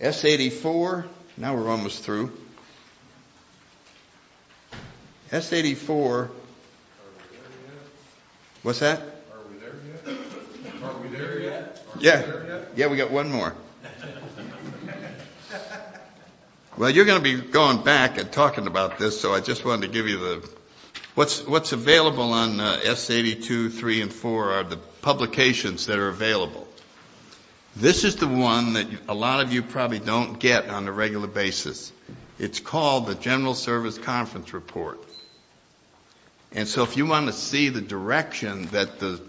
S84, 0.00 1.06
now 1.36 1.56
we're 1.56 1.68
almost 1.68 2.04
through. 2.04 2.32
S84. 5.30 6.30
What's 8.62 8.78
that? 8.78 9.00
Are 9.00 9.38
we 9.50 9.58
there 9.58 9.74
yet? 9.84 10.82
Are 10.82 10.92
we 11.00 11.08
there 11.08 11.40
yet? 11.40 11.84
yeah. 11.98 12.26
Yet? 12.26 12.68
Yeah, 12.76 12.86
we 12.86 12.96
got 12.96 13.10
one 13.10 13.32
more. 13.32 13.54
well, 16.76 16.90
you're 16.90 17.04
going 17.04 17.22
to 17.22 17.24
be 17.24 17.40
going 17.40 17.82
back 17.82 18.18
and 18.18 18.30
talking 18.30 18.68
about 18.68 18.98
this, 18.98 19.20
so 19.20 19.34
I 19.34 19.40
just 19.40 19.64
wanted 19.64 19.88
to 19.88 19.92
give 19.92 20.06
you 20.06 20.18
the 20.18 20.48
what's 21.16 21.44
what's 21.44 21.72
available 21.72 22.32
on 22.32 22.60
uh, 22.60 22.78
S82, 22.84 23.72
3, 23.72 24.02
and 24.02 24.12
4 24.12 24.52
are 24.52 24.62
the 24.62 24.76
publications 24.76 25.86
that 25.86 25.98
are 25.98 26.08
available. 26.08 26.68
This 27.78 28.02
is 28.02 28.16
the 28.16 28.26
one 28.26 28.72
that 28.72 28.88
a 29.08 29.14
lot 29.14 29.40
of 29.40 29.52
you 29.52 29.62
probably 29.62 30.00
don't 30.00 30.40
get 30.40 30.68
on 30.68 30.88
a 30.88 30.92
regular 30.92 31.28
basis. 31.28 31.92
It's 32.36 32.58
called 32.58 33.06
the 33.06 33.14
General 33.14 33.54
Service 33.54 33.96
Conference 33.96 34.52
Report. 34.52 34.98
And 36.50 36.66
so 36.66 36.82
if 36.82 36.96
you 36.96 37.06
want 37.06 37.26
to 37.26 37.32
see 37.32 37.68
the 37.68 37.80
direction 37.80 38.66
that 38.72 38.98
the 38.98 39.20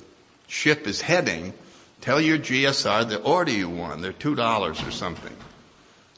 ship 0.47 0.87
is 0.87 0.99
heading, 0.99 1.53
tell 2.01 2.19
your 2.19 2.39
GSR 2.39 3.09
to 3.11 3.21
order 3.21 3.51
you 3.51 3.69
one. 3.69 4.01
They're 4.01 4.13
$2 4.13 4.87
or 4.87 4.91
something. 4.91 5.35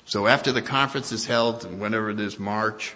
So 0.05 0.25
after 0.25 0.53
the 0.53 0.61
conference 0.61 1.11
is 1.11 1.25
held, 1.25 1.65
whenever 1.81 2.11
it 2.11 2.19
is 2.21 2.39
March, 2.39 2.95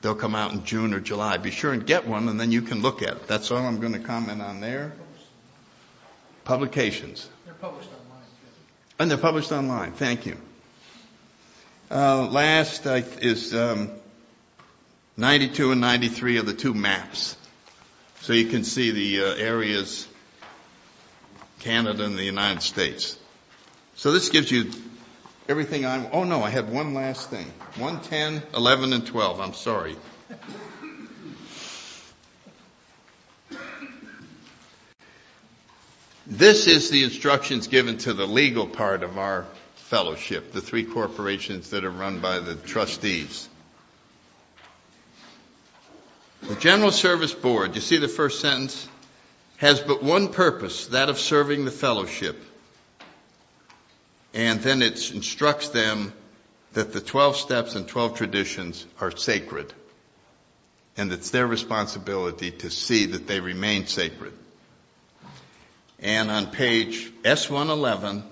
they'll 0.00 0.16
come 0.16 0.34
out 0.34 0.54
in 0.54 0.64
June 0.64 0.92
or 0.92 0.98
July. 0.98 1.36
Be 1.36 1.52
sure 1.52 1.72
and 1.72 1.86
get 1.86 2.08
one 2.08 2.28
and 2.28 2.40
then 2.40 2.50
you 2.50 2.62
can 2.62 2.82
look 2.82 3.00
at 3.02 3.10
it. 3.10 3.28
That's 3.28 3.52
all 3.52 3.64
I'm 3.64 3.78
going 3.78 3.92
to 3.92 4.00
comment 4.00 4.42
on 4.42 4.60
there. 4.60 4.92
Publications. 6.44 7.28
They're 7.44 7.54
published 7.54 7.88
on 7.88 8.01
and 8.98 9.10
they're 9.10 9.18
published 9.18 9.52
online. 9.52 9.92
Thank 9.92 10.26
you. 10.26 10.36
Uh, 11.90 12.26
last 12.28 12.86
uh, 12.86 13.02
is 13.20 13.54
um, 13.54 13.90
92 15.16 15.72
and 15.72 15.80
93 15.80 16.38
are 16.38 16.42
the 16.42 16.54
two 16.54 16.72
maps. 16.72 17.36
So 18.20 18.32
you 18.32 18.46
can 18.46 18.64
see 18.64 18.90
the 18.92 19.24
uh, 19.24 19.34
areas, 19.34 20.06
Canada 21.60 22.04
and 22.04 22.16
the 22.16 22.24
United 22.24 22.62
States. 22.62 23.18
So 23.96 24.12
this 24.12 24.30
gives 24.30 24.50
you 24.50 24.70
everything 25.48 25.84
I, 25.84 26.08
oh 26.10 26.24
no, 26.24 26.42
I 26.42 26.50
had 26.50 26.72
one 26.72 26.94
last 26.94 27.28
thing. 27.30 27.46
110, 27.76 28.42
11, 28.54 28.92
and 28.92 29.06
12. 29.06 29.40
I'm 29.40 29.54
sorry. 29.54 29.96
This 36.26 36.68
is 36.68 36.90
the 36.90 37.02
instructions 37.02 37.66
given 37.66 37.98
to 37.98 38.12
the 38.12 38.26
legal 38.26 38.66
part 38.66 39.02
of 39.02 39.18
our 39.18 39.44
fellowship, 39.74 40.52
the 40.52 40.60
three 40.60 40.84
corporations 40.84 41.70
that 41.70 41.84
are 41.84 41.90
run 41.90 42.20
by 42.20 42.38
the 42.38 42.54
trustees. 42.54 43.48
The 46.42 46.54
General 46.56 46.92
Service 46.92 47.34
Board, 47.34 47.74
you 47.74 47.80
see 47.80 47.96
the 47.96 48.08
first 48.08 48.40
sentence, 48.40 48.88
has 49.56 49.80
but 49.80 50.02
one 50.02 50.28
purpose, 50.28 50.86
that 50.88 51.08
of 51.08 51.18
serving 51.18 51.64
the 51.64 51.70
fellowship. 51.70 52.40
And 54.34 54.60
then 54.60 54.80
it 54.80 55.12
instructs 55.12 55.68
them 55.68 56.12
that 56.72 56.92
the 56.92 57.00
12 57.00 57.36
steps 57.36 57.74
and 57.74 57.86
12 57.86 58.16
traditions 58.16 58.86
are 59.00 59.10
sacred. 59.10 59.72
And 60.96 61.12
it's 61.12 61.30
their 61.30 61.46
responsibility 61.46 62.50
to 62.50 62.70
see 62.70 63.06
that 63.06 63.26
they 63.26 63.40
remain 63.40 63.86
sacred. 63.86 64.32
And 66.02 66.30
on 66.30 66.48
page 66.48 67.12
S111, 67.22 68.24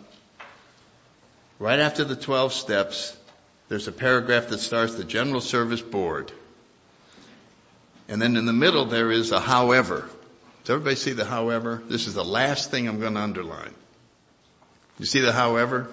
right 1.60 1.78
after 1.78 2.02
the 2.02 2.16
12 2.16 2.52
steps, 2.52 3.16
there's 3.68 3.86
a 3.86 3.92
paragraph 3.92 4.48
that 4.48 4.58
starts 4.58 4.96
the 4.96 5.04
General 5.04 5.40
Service 5.40 5.80
Board. 5.80 6.32
And 8.08 8.20
then 8.20 8.36
in 8.36 8.44
the 8.44 8.52
middle 8.52 8.86
there 8.86 9.12
is 9.12 9.30
a 9.30 9.38
however. 9.38 10.10
Does 10.64 10.70
everybody 10.70 10.96
see 10.96 11.12
the 11.12 11.24
however? 11.24 11.80
This 11.86 12.08
is 12.08 12.14
the 12.14 12.24
last 12.24 12.72
thing 12.72 12.88
I'm 12.88 12.98
going 12.98 13.14
to 13.14 13.20
underline. 13.20 13.74
You 14.98 15.06
see 15.06 15.20
the 15.20 15.32
however? 15.32 15.88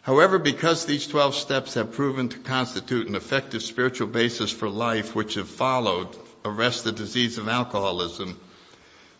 However, 0.00 0.38
because 0.38 0.86
these 0.86 1.06
12 1.06 1.34
steps 1.34 1.74
have 1.74 1.92
proven 1.92 2.30
to 2.30 2.38
constitute 2.38 3.06
an 3.06 3.16
effective 3.16 3.62
spiritual 3.62 4.06
basis 4.06 4.50
for 4.50 4.70
life 4.70 5.14
which 5.14 5.34
have 5.34 5.48
followed 5.48 6.08
arrest 6.44 6.84
the 6.84 6.92
disease 6.92 7.38
of 7.38 7.48
alcoholism, 7.48 8.40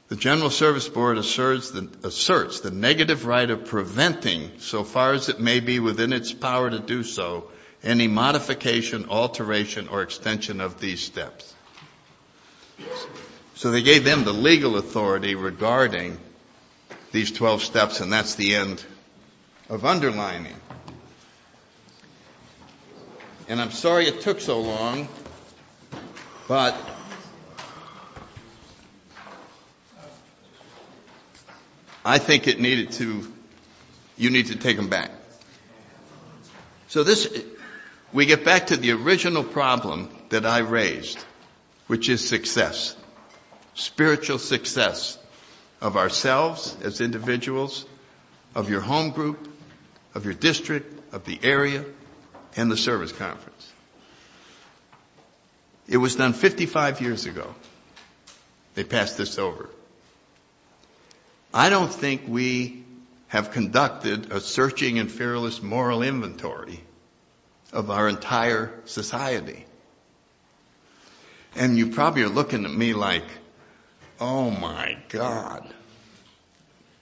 the 0.09 0.17
General 0.17 0.51
Service 0.51 0.89
Board 0.89 1.19
asserts 1.19 1.71
the, 1.71 1.89
asserts 2.05 2.61
the 2.61 2.71
negative 2.71 3.27
right 3.27 3.51
of 3.51 3.65
preventing, 3.65 4.53
so 4.59 4.85
far 4.85 5.13
as 5.15 5.29
it 5.29 5.41
may 5.41 5.61
be 5.61 5.81
within 5.81 6.13
its 6.13 6.33
power 6.33 6.71
to 6.71 6.79
do 6.79 7.03
so, 7.03 7.51
any 7.83 8.07
modification, 8.07 9.09
alteration, 9.09 9.89
or 9.89 10.03
extension 10.03 10.61
of 10.61 10.81
these 10.81 11.01
steps. 11.01 11.55
So 13.55 13.71
they 13.71 13.83
gave 13.83 14.05
them 14.05 14.25
the 14.25 14.33
legal 14.33 14.77
authority 14.77 15.35
regarding 15.35 16.19
these 17.11 17.33
12 17.33 17.63
steps, 17.63 18.01
and 18.01 18.13
that's 18.13 18.35
the 18.37 18.55
end 18.55 18.85
of 19.69 19.85
underlining. 19.85 20.55
And 23.49 23.61
I'm 23.61 23.71
sorry 23.71 24.07
it 24.07 24.21
took 24.21 24.41
so 24.41 24.61
long, 24.61 25.09
but 26.47 26.77
I 32.07 32.19
think 32.19 32.47
it 32.47 32.61
needed 32.61 32.93
to, 32.93 33.27
you 34.17 34.31
need 34.31 34.47
to 34.47 34.55
take 34.57 34.77
them 34.77 34.89
back. 34.89 35.11
So 36.87 37.03
this, 37.03 37.43
we 38.13 38.27
get 38.27 38.45
back 38.45 38.69
to 38.69 38.77
the 38.77 38.93
original 38.93 39.43
problem 39.43 40.09
that 40.29 40.47
I 40.47 40.59
raised, 40.59 41.19
which 41.89 42.09
is 42.09 42.27
success. 42.27 42.95
Spiritual 43.75 44.39
success 44.39 45.19
of 45.81 45.97
ourselves 45.97 46.77
as 46.85 47.01
individuals, 47.01 47.85
of 48.55 48.71
your 48.71 48.83
home 48.83 49.11
group, 49.11 49.49
of 50.15 50.25
your 50.25 50.35
district, 50.35 51.13
of 51.13 51.25
the 51.25 51.41
area, 51.43 51.85
and 52.55 52.71
the 52.71 52.77
service 52.77 53.11
conference. 53.11 53.73
It 55.89 55.97
was 55.97 56.15
done 56.15 56.35
55 56.35 57.01
years 57.01 57.27
ago. 57.27 57.53
They 58.77 58.85
passed 58.85 59.19
this 59.19 59.41
over. 59.41 59.69
I 61.57 61.71
don't 61.71 61.91
think 61.91 62.25
we 62.29 62.85
have 63.29 63.51
conducted 63.51 64.31
a 64.31 64.43
searching 64.43 64.99
and 64.99 65.11
fearless 65.11 65.63
moral 65.63 66.03
inventory 66.03 66.83
of 67.73 67.91
our 67.91 68.11
entire 68.11 68.75
society. 68.85 69.65
And 71.55 71.79
you 71.79 71.93
probably 71.93 72.25
are 72.25 72.29
looking 72.29 72.67
at 72.67 72.71
me 72.71 72.93
like, 72.93 73.25
oh 74.21 74.51
my 74.51 74.99
God, 75.09 75.67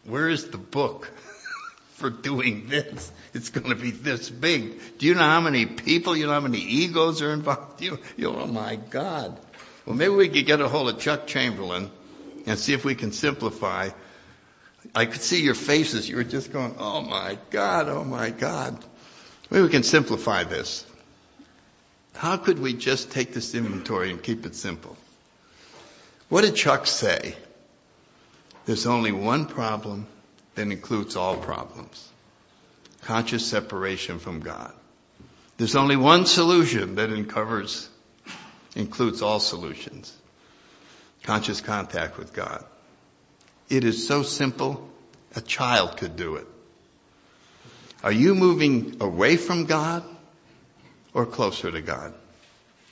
where 0.05 0.29
is 0.29 0.47
the 0.51 0.59
book 0.59 1.11
for 1.95 2.09
doing 2.09 2.69
this? 2.69 3.11
It's 3.33 3.51
going 3.51 3.71
to 3.71 3.75
be 3.75 3.90
this 3.90 4.31
big. 4.31 4.99
Do 4.99 5.07
you 5.07 5.14
know 5.14 5.23
how 5.23 5.40
many 5.40 5.67
people, 5.67 6.17
you 6.17 6.27
know 6.27 6.33
how 6.33 6.38
many 6.38 6.61
egos 6.61 7.23
are 7.23 7.33
involved? 7.33 7.83
You, 7.83 7.99
you 8.17 8.29
oh 8.29 8.47
my 8.47 8.77
God. 8.77 9.37
Well, 9.85 9.97
maybe 9.97 10.14
we 10.14 10.29
could 10.29 10.47
get 10.47 10.61
a 10.61 10.69
hold 10.69 10.90
of 10.90 11.01
Chuck 11.01 11.27
Chamberlain 11.27 11.90
and 12.47 12.57
see 12.57 12.73
if 12.73 12.85
we 12.85 12.95
can 12.95 13.11
simplify 13.11 13.90
I 14.94 15.07
could 15.07 15.23
see 15.23 15.42
your 15.42 15.55
faces. 15.55 16.09
You 16.09 16.16
were 16.16 16.25
just 16.25 16.53
going, 16.53 16.75
oh 16.79 17.01
my 17.01 17.38
God, 17.51 17.88
oh 17.88 18.05
my 18.05 18.31
God. 18.31 18.79
Maybe 19.51 19.62
we 19.62 19.68
can 19.68 19.83
simplify 19.83 20.44
this. 20.44 20.85
How 22.14 22.37
could 22.37 22.59
we 22.59 22.75
just 22.75 23.11
take 23.11 23.35
this 23.35 23.55
inventory 23.55 24.11
and 24.11 24.23
keep 24.23 24.47
it 24.47 24.55
simple? 24.55 24.97
What 26.29 26.42
did 26.42 26.55
Chuck 26.55 26.87
say? 26.87 27.37
There's 28.66 28.87
only 28.87 29.12
one 29.12 29.47
problem 29.47 30.07
that 30.55 30.68
includes 30.68 31.16
all 31.16 31.37
problems. 31.37 32.09
Conscious 33.03 33.47
separation 33.47 34.18
from 34.18 34.40
God. 34.40 34.73
There's 35.59 35.77
only 35.77 35.97
one 35.97 36.27
solution 36.27 36.94
that 36.97 37.11
uncovers, 37.11 37.88
includes 38.75 39.23
all 39.23 39.40
solutions. 39.40 40.16
Conscious 41.23 41.61
contact 41.61 42.18
with 42.18 42.33
God. 42.33 42.64
It 43.68 43.85
is 43.85 44.07
so 44.07 44.22
simple, 44.22 44.88
a 45.35 45.40
child 45.40 45.96
could 45.96 46.16
do 46.16 46.37
it. 46.37 46.46
Are 48.03 48.12
you 48.12 48.35
moving 48.35 48.98
away 49.00 49.37
from 49.37 49.64
God 49.64 50.05
or 51.14 51.24
closer 51.24 51.70
to 51.70 51.81
God? 51.81 52.12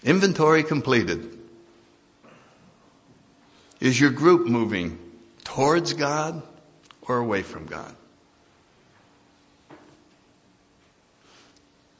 Inventory 0.02 0.62
completed. 0.62 1.38
Is 3.78 4.00
your 4.00 4.10
group 4.10 4.46
moving 4.46 4.98
towards 5.44 5.92
God 5.92 6.42
or 7.02 7.18
away 7.18 7.42
from 7.42 7.66
God? 7.66 7.94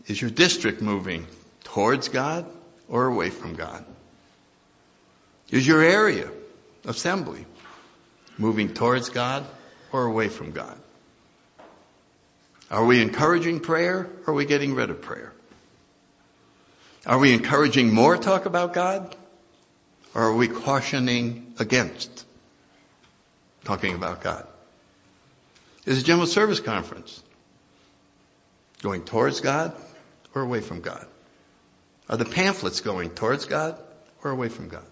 Is 0.07 0.21
your 0.21 0.31
district 0.31 0.81
moving 0.81 1.27
towards 1.65 2.09
God 2.09 2.47
or 2.89 3.07
away 3.07 3.31
from 3.31 3.55
God? 3.55 3.85
Is 5.51 5.67
your 5.67 5.83
area, 5.83 6.31
assembly, 6.87 7.45
moving 8.43 8.75
towards 8.75 9.09
God 9.09 9.47
or 9.93 10.05
away 10.05 10.29
from 10.29 10.51
God? 10.51 10.77
Are 12.71 12.85
we 12.85 13.01
encouraging 13.01 13.61
prayer 13.61 14.11
or 14.27 14.33
are 14.33 14.35
we 14.35 14.45
getting 14.45 14.75
rid 14.75 14.91
of 14.91 15.01
prayer? 15.01 15.33
Are 17.07 17.19
we 17.19 17.33
encouraging 17.33 17.95
more 17.95 18.17
talk 18.17 18.45
about 18.45 18.75
God 18.75 19.15
or 20.15 20.23
are 20.23 20.35
we 20.35 20.49
cautioning 20.49 21.55
against 21.61 22.27
talking 23.65 23.95
about 23.95 24.23
God? 24.23 24.47
Is 25.85 25.99
a 25.99 26.03
general 26.03 26.27
service 26.27 26.61
conference 26.61 27.23
going 28.83 29.05
towards 29.05 29.41
God 29.41 29.73
or 30.35 30.43
away 30.43 30.61
from 30.61 30.81
God? 30.81 31.07
Are 32.09 32.17
the 32.17 32.25
pamphlets 32.25 32.81
going 32.81 33.11
towards 33.11 33.45
God 33.45 33.79
or 34.25 34.33
away 34.33 34.49
from 34.49 34.69
God? 34.69 34.85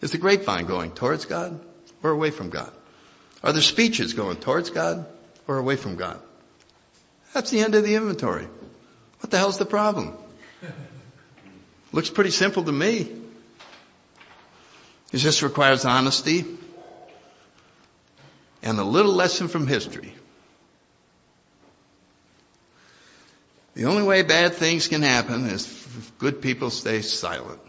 Is 0.00 0.10
the 0.10 0.18
grapevine 0.18 0.66
going 0.66 0.90
towards 0.90 1.24
God 1.26 1.60
or 2.04 2.10
away 2.10 2.30
from 2.30 2.50
God? 2.50 2.70
Are 3.42 3.52
the 3.52 3.62
speeches 3.62 4.12
going 4.12 4.36
towards 4.36 4.70
God 4.70 5.06
or 5.48 5.58
away 5.58 5.76
from 5.76 5.96
God? 5.96 6.20
That's 7.32 7.50
the 7.50 7.60
end 7.60 7.74
of 7.74 7.82
the 7.82 7.96
inventory. 7.96 8.46
What 9.20 9.30
the 9.30 9.38
hell's 9.38 9.58
the 9.58 9.66
problem? 9.66 10.16
Looks 11.92 12.10
pretty 12.10 12.30
simple 12.30 12.62
to 12.62 12.72
me. 12.72 13.10
It 15.12 15.18
just 15.18 15.42
requires 15.42 15.84
honesty 15.84 16.44
and 18.62 18.78
a 18.78 18.84
little 18.84 19.12
lesson 19.12 19.48
from 19.48 19.66
history. 19.66 20.14
The 23.74 23.86
only 23.86 24.02
way 24.02 24.22
bad 24.22 24.54
things 24.54 24.88
can 24.88 25.02
happen 25.02 25.46
is 25.46 25.66
if 25.66 26.18
good 26.18 26.40
people 26.42 26.70
stay 26.70 27.02
silent. 27.02 27.60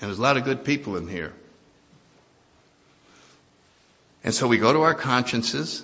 And 0.00 0.08
there's 0.08 0.18
a 0.18 0.22
lot 0.22 0.36
of 0.36 0.44
good 0.44 0.64
people 0.64 0.96
in 0.96 1.08
here. 1.08 1.32
And 4.22 4.34
so 4.34 4.48
we 4.48 4.58
go 4.58 4.72
to 4.72 4.80
our 4.82 4.94
consciences 4.94 5.82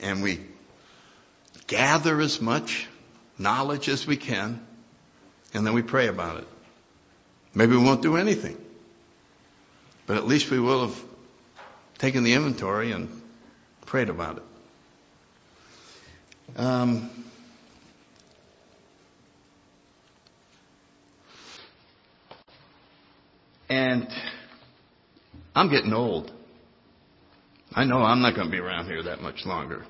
and 0.00 0.22
we 0.22 0.40
gather 1.66 2.20
as 2.20 2.40
much 2.40 2.88
knowledge 3.38 3.88
as 3.88 4.06
we 4.06 4.16
can 4.16 4.64
and 5.52 5.66
then 5.66 5.74
we 5.74 5.82
pray 5.82 6.08
about 6.08 6.38
it. 6.38 6.48
Maybe 7.54 7.76
we 7.76 7.82
won't 7.82 8.02
do 8.02 8.16
anything. 8.16 8.56
But 10.06 10.16
at 10.16 10.26
least 10.26 10.50
we 10.50 10.60
will 10.60 10.88
have 10.88 11.02
taken 11.98 12.24
the 12.24 12.34
inventory 12.34 12.92
and 12.92 13.08
prayed 13.86 14.08
about 14.08 14.36
it. 14.38 14.42
Um, 16.58 17.25
And 23.68 24.08
I'm 25.54 25.70
getting 25.70 25.92
old. 25.92 26.30
I 27.72 27.84
know 27.84 27.98
I'm 27.98 28.22
not 28.22 28.34
going 28.34 28.46
to 28.46 28.52
be 28.52 28.58
around 28.58 28.86
here 28.86 29.02
that 29.04 29.20
much 29.20 29.44
longer. 29.44 29.84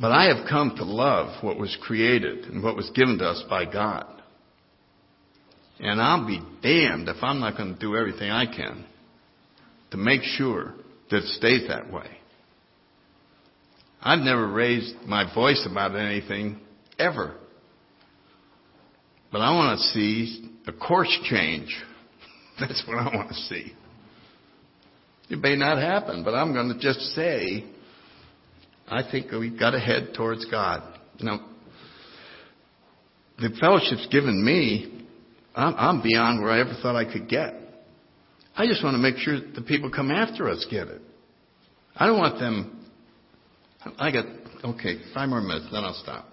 But 0.00 0.12
I 0.12 0.34
have 0.34 0.48
come 0.48 0.74
to 0.76 0.84
love 0.84 1.42
what 1.42 1.58
was 1.58 1.76
created 1.80 2.44
and 2.44 2.62
what 2.62 2.76
was 2.76 2.90
given 2.94 3.18
to 3.18 3.24
us 3.24 3.42
by 3.48 3.64
God. 3.64 4.06
And 5.78 6.00
I'll 6.00 6.26
be 6.26 6.40
damned 6.62 7.08
if 7.08 7.22
I'm 7.22 7.40
not 7.40 7.56
going 7.56 7.74
to 7.74 7.80
do 7.80 7.96
everything 7.96 8.30
I 8.30 8.46
can 8.46 8.86
to 9.90 9.96
make 9.96 10.22
sure 10.22 10.74
that 11.10 11.18
it 11.18 11.28
stays 11.36 11.68
that 11.68 11.92
way. 11.92 12.08
I've 14.00 14.20
never 14.20 14.46
raised 14.46 14.94
my 15.06 15.32
voice 15.34 15.66
about 15.70 15.96
anything 15.96 16.60
ever. 16.98 17.34
But 19.32 19.40
I 19.40 19.54
want 19.54 19.78
to 19.78 19.84
see 19.86 20.55
a 20.66 20.72
course 20.72 21.16
change. 21.24 21.74
That's 22.60 22.82
what 22.86 22.98
I 22.98 23.14
want 23.14 23.28
to 23.28 23.34
see. 23.34 23.72
It 25.28 25.40
may 25.40 25.56
not 25.56 25.78
happen, 25.78 26.22
but 26.24 26.34
I'm 26.34 26.52
going 26.52 26.68
to 26.68 26.78
just 26.78 27.00
say, 27.14 27.64
I 28.88 29.02
think 29.10 29.32
we've 29.32 29.58
got 29.58 29.72
to 29.72 29.80
head 29.80 30.10
towards 30.16 30.44
God. 30.46 30.82
Now, 31.20 31.40
the 33.38 33.50
fellowship's 33.60 34.06
given 34.10 34.44
me, 34.44 35.04
I'm, 35.54 35.74
I'm 35.76 36.02
beyond 36.02 36.42
where 36.42 36.52
I 36.52 36.60
ever 36.60 36.74
thought 36.80 36.96
I 36.96 37.10
could 37.10 37.28
get. 37.28 37.54
I 38.56 38.66
just 38.66 38.82
want 38.82 38.94
to 38.94 38.98
make 38.98 39.16
sure 39.16 39.38
the 39.54 39.62
people 39.62 39.90
come 39.90 40.10
after 40.10 40.48
us 40.48 40.64
get 40.70 40.88
it. 40.88 41.02
I 41.94 42.06
don't 42.06 42.18
want 42.18 42.38
them. 42.38 42.86
I 43.98 44.10
got, 44.10 44.24
okay, 44.64 45.00
five 45.12 45.28
more 45.28 45.40
minutes, 45.40 45.66
then 45.72 45.84
I'll 45.84 46.00
stop. 46.02 46.26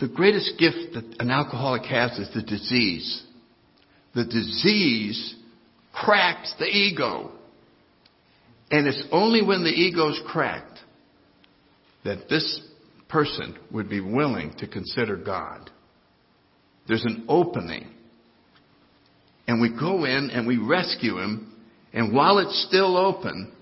The 0.00 0.08
greatest 0.08 0.58
gift 0.58 0.94
that 0.94 1.20
an 1.20 1.30
alcoholic 1.30 1.84
has 1.84 2.18
is 2.18 2.28
the 2.34 2.42
disease. 2.42 3.22
The 4.14 4.24
disease 4.24 5.34
cracks 5.92 6.54
the 6.58 6.66
ego. 6.66 7.30
And 8.70 8.86
it's 8.86 9.04
only 9.12 9.42
when 9.42 9.62
the 9.62 9.70
ego's 9.70 10.20
cracked 10.26 10.78
that 12.04 12.28
this 12.28 12.60
person 13.08 13.56
would 13.70 13.88
be 13.88 14.00
willing 14.00 14.54
to 14.58 14.66
consider 14.66 15.16
God. 15.16 15.70
There's 16.88 17.04
an 17.04 17.26
opening. 17.28 17.88
And 19.46 19.60
we 19.60 19.68
go 19.68 20.04
in 20.04 20.30
and 20.30 20.46
we 20.46 20.56
rescue 20.56 21.18
him. 21.18 21.54
And 21.92 22.14
while 22.14 22.38
it's 22.38 22.66
still 22.66 22.96
open, 22.96 23.52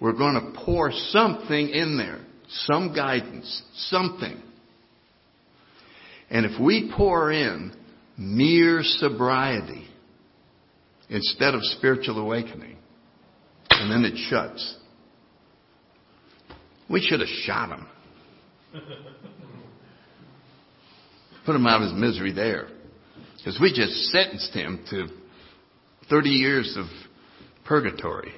we're 0.00 0.16
going 0.16 0.34
to 0.34 0.58
pour 0.64 0.90
something 0.90 1.68
in 1.68 1.98
there. 1.98 2.20
Some 2.48 2.94
guidance. 2.94 3.62
Something. 3.74 4.42
And 6.30 6.44
if 6.46 6.60
we 6.60 6.92
pour 6.96 7.30
in 7.30 7.72
mere 8.16 8.80
sobriety 8.82 9.86
instead 11.08 11.54
of 11.54 11.62
spiritual 11.62 12.18
awakening, 12.18 12.76
and 13.70 13.90
then 13.90 14.04
it 14.04 14.16
shuts, 14.28 14.76
we 16.88 17.00
should 17.00 17.20
have 17.20 17.28
shot 17.28 17.78
him. 17.78 17.86
Put 21.46 21.54
him 21.54 21.66
out 21.66 21.82
of 21.82 21.90
his 21.90 22.00
misery 22.00 22.32
there. 22.32 22.68
Because 23.36 23.60
we 23.60 23.72
just 23.72 23.92
sentenced 24.10 24.52
him 24.52 24.84
to 24.90 25.06
30 26.10 26.30
years 26.30 26.76
of 26.76 26.86
purgatory. 27.64 28.32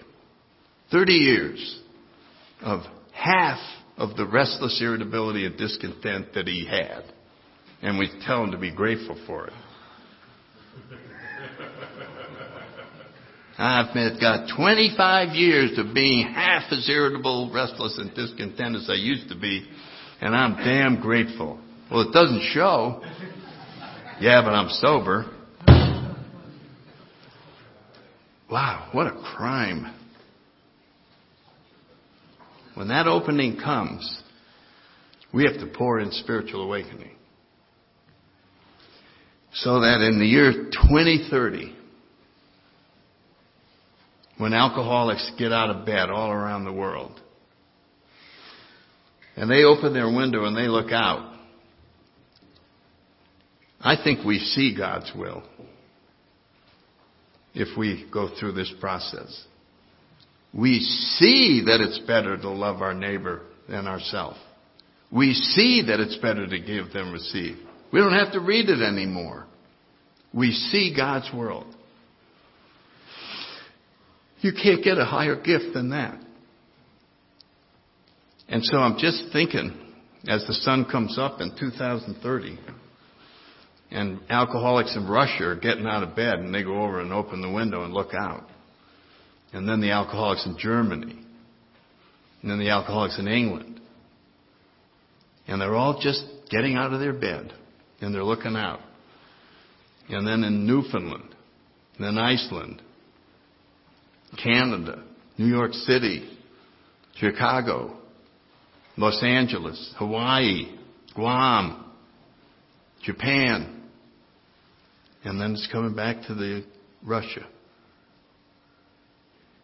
30 0.90 1.12
years 1.12 1.80
of 2.60 2.80
half 3.12 3.58
of 3.96 4.16
the 4.16 4.26
restless 4.26 4.78
irritability 4.82 5.46
and 5.46 5.56
discontent 5.56 6.34
that 6.34 6.46
he 6.46 6.66
had. 6.66 7.04
And 7.82 7.98
we 7.98 8.10
tell 8.26 8.42
them 8.42 8.52
to 8.52 8.58
be 8.58 8.74
grateful 8.74 9.16
for 9.26 9.46
it. 9.46 9.52
I've 13.60 14.20
got 14.20 14.54
25 14.56 15.34
years 15.34 15.78
of 15.78 15.92
being 15.92 16.32
half 16.32 16.70
as 16.70 16.88
irritable, 16.88 17.50
restless, 17.52 17.98
and 17.98 18.14
discontent 18.14 18.76
as 18.76 18.88
I 18.88 18.94
used 18.94 19.28
to 19.30 19.38
be, 19.38 19.68
and 20.20 20.34
I'm 20.34 20.56
damn 20.56 21.00
grateful. 21.00 21.58
Well, 21.90 22.02
it 22.02 22.12
doesn't 22.12 22.42
show. 22.52 23.02
Yeah, 24.20 24.42
but 24.44 24.50
I'm 24.50 24.68
sober. 24.68 25.26
Wow, 28.50 28.90
what 28.92 29.08
a 29.08 29.22
crime. 29.36 29.94
When 32.74 32.88
that 32.88 33.08
opening 33.08 33.58
comes, 33.58 34.22
we 35.34 35.42
have 35.44 35.58
to 35.58 35.66
pour 35.66 35.98
in 35.98 36.12
spiritual 36.12 36.62
awakening. 36.62 37.17
So 39.54 39.80
that 39.80 40.00
in 40.00 40.18
the 40.18 40.26
year 40.26 40.52
2030, 40.52 41.74
when 44.36 44.54
alcoholics 44.54 45.32
get 45.38 45.52
out 45.52 45.70
of 45.70 45.86
bed 45.86 46.10
all 46.10 46.30
around 46.30 46.64
the 46.64 46.72
world, 46.72 47.20
and 49.36 49.50
they 49.50 49.64
open 49.64 49.92
their 49.92 50.12
window 50.12 50.44
and 50.44 50.56
they 50.56 50.68
look 50.68 50.92
out, 50.92 51.34
I 53.80 53.96
think 54.02 54.24
we 54.24 54.38
see 54.38 54.76
God's 54.76 55.10
will 55.16 55.42
if 57.54 57.76
we 57.78 58.08
go 58.12 58.28
through 58.38 58.52
this 58.52 58.72
process. 58.80 59.44
We 60.52 60.80
see 60.80 61.62
that 61.66 61.80
it's 61.80 61.98
better 62.00 62.36
to 62.36 62.50
love 62.50 62.82
our 62.82 62.94
neighbor 62.94 63.42
than 63.68 63.86
ourselves. 63.86 64.38
We 65.10 65.34
see 65.34 65.84
that 65.86 66.00
it's 66.00 66.16
better 66.16 66.46
to 66.46 66.58
give 66.58 66.92
than 66.92 67.12
receive. 67.12 67.58
We 67.92 68.00
don't 68.00 68.12
have 68.12 68.32
to 68.32 68.40
read 68.40 68.68
it 68.68 68.82
anymore. 68.82 69.46
We 70.32 70.52
see 70.52 70.94
God's 70.94 71.30
world. 71.34 71.74
You 74.40 74.52
can't 74.52 74.84
get 74.84 74.98
a 74.98 75.04
higher 75.04 75.36
gift 75.36 75.74
than 75.74 75.90
that. 75.90 76.20
And 78.48 78.64
so 78.64 78.78
I'm 78.78 78.98
just 78.98 79.24
thinking, 79.32 79.76
as 80.26 80.46
the 80.46 80.54
sun 80.54 80.86
comes 80.90 81.18
up 81.18 81.40
in 81.40 81.54
2030, 81.58 82.58
and 83.90 84.20
alcoholics 84.28 84.94
in 84.96 85.08
Russia 85.08 85.44
are 85.44 85.56
getting 85.56 85.86
out 85.86 86.02
of 86.02 86.14
bed 86.14 86.34
and 86.34 86.54
they 86.54 86.62
go 86.62 86.82
over 86.82 87.00
and 87.00 87.12
open 87.12 87.40
the 87.40 87.50
window 87.50 87.84
and 87.84 87.92
look 87.92 88.12
out. 88.14 88.44
And 89.52 89.66
then 89.66 89.80
the 89.80 89.92
alcoholics 89.92 90.44
in 90.44 90.56
Germany. 90.58 91.18
And 92.42 92.50
then 92.50 92.58
the 92.58 92.68
alcoholics 92.68 93.18
in 93.18 93.26
England. 93.26 93.80
And 95.46 95.60
they're 95.60 95.74
all 95.74 95.98
just 96.00 96.22
getting 96.50 96.76
out 96.76 96.92
of 96.92 97.00
their 97.00 97.14
bed 97.14 97.52
and 98.00 98.14
they're 98.14 98.24
looking 98.24 98.56
out. 98.56 98.80
And 100.08 100.26
then 100.26 100.44
in 100.44 100.66
Newfoundland, 100.66 101.34
then 101.98 102.16
Iceland, 102.16 102.80
Canada, 104.42 105.04
New 105.36 105.46
York 105.46 105.72
City, 105.72 106.30
Chicago, 107.16 107.96
Los 108.96 109.22
Angeles, 109.22 109.94
Hawaii, 109.98 110.76
Guam, 111.14 111.92
Japan, 113.02 113.82
and 115.24 115.40
then 115.40 115.52
it's 115.52 115.68
coming 115.70 115.94
back 115.94 116.26
to 116.26 116.34
the 116.34 116.64
Russia. 117.04 117.46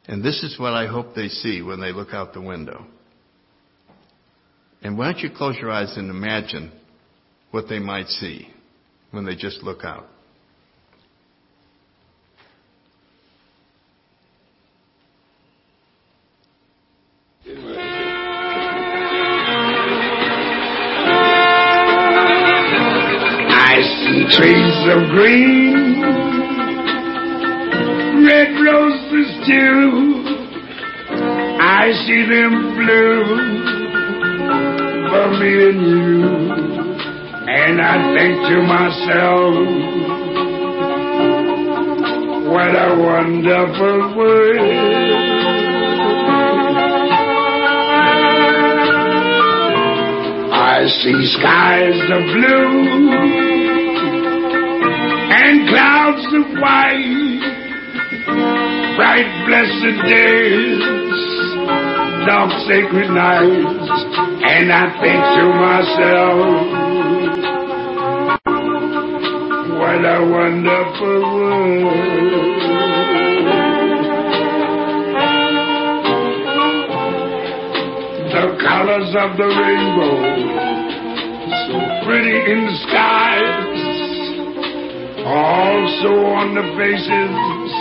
And 0.06 0.22
this 0.22 0.42
is 0.42 0.58
what 0.58 0.74
I 0.74 0.86
hope 0.86 1.14
they 1.14 1.28
see 1.28 1.62
when 1.62 1.80
they 1.80 1.92
look 1.92 2.12
out 2.12 2.34
the 2.34 2.40
window. 2.40 2.84
And 4.82 4.98
why 4.98 5.12
don't 5.12 5.22
you 5.22 5.30
close 5.34 5.56
your 5.56 5.70
eyes 5.70 5.96
and 5.96 6.10
imagine 6.10 6.70
what 7.54 7.68
they 7.68 7.78
might 7.78 8.08
see 8.08 8.48
when 9.12 9.24
they 9.24 9.36
just 9.36 9.62
look 9.62 9.84
out? 9.84 10.08
I 23.46 23.76
see 24.00 24.26
trees 24.36 24.78
of 24.90 25.10
green, 25.12 26.02
red 28.26 28.50
roses 28.66 29.30
too. 29.46 30.24
I 31.60 31.92
see 32.04 32.26
them 32.28 32.74
blue 32.74 33.22
for 35.08 35.28
me 35.38 35.50
and 35.68 35.80
you. 35.86 36.73
And 37.56 37.80
I 37.80 37.96
think 38.14 38.34
to 38.50 38.56
myself, 38.66 39.54
what 42.50 42.74
a 42.74 42.90
wonderful 42.98 44.16
world. 44.16 45.04
I 50.52 50.86
see 51.00 51.20
skies 51.38 52.00
of 52.10 52.22
blue 52.34 52.70
and 55.30 55.68
clouds 55.68 56.26
of 56.34 56.46
white, 56.60 57.40
bright 58.96 59.30
blessed 59.46 59.98
days, 60.10 60.82
dark 62.26 62.50
sacred 62.66 63.10
nights, 63.10 64.02
and 64.42 64.72
I 64.72 64.90
think 65.00 65.22
to 65.38 65.44
myself, 65.54 66.83
wonderful 70.04 71.22
world. 71.22 71.94
The 78.34 78.46
colors 78.60 79.10
of 79.16 79.36
the 79.38 79.48
rainbow, 79.48 80.16
so 81.64 81.76
pretty 82.04 82.36
in 82.52 82.66
the 82.68 82.76
skies, 82.84 83.80
also 85.24 86.12
on 86.36 86.54
the 86.54 86.66
faces 86.76 87.72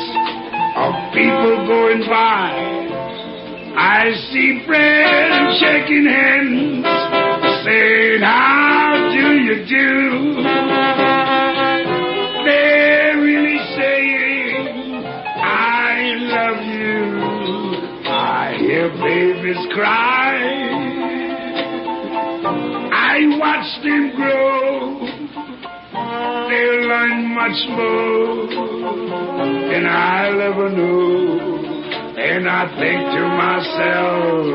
of 0.80 0.94
people 1.12 1.68
going 1.68 2.08
by. 2.08 2.56
I 3.76 4.14
see 4.32 4.64
friends 4.66 5.60
shaking 5.60 6.06
hands, 6.06 6.86
saying, 7.66 8.22
How 8.22 9.12
do 9.12 9.34
you 9.44 9.66
do? 9.66 10.43
Cry. 19.74 20.38
I 22.94 23.18
watch 23.40 23.70
them 23.84 24.12
grow. 24.16 25.00
They 26.50 26.66
learn 26.88 27.34
much 27.34 27.60
more 27.70 28.48
than 29.72 29.86
I'll 29.88 30.42
ever 30.42 30.70
know. 30.70 31.64
And 32.16 32.48
I 32.48 32.68
think 32.80 33.02
to 33.16 33.24
myself, 33.42 34.46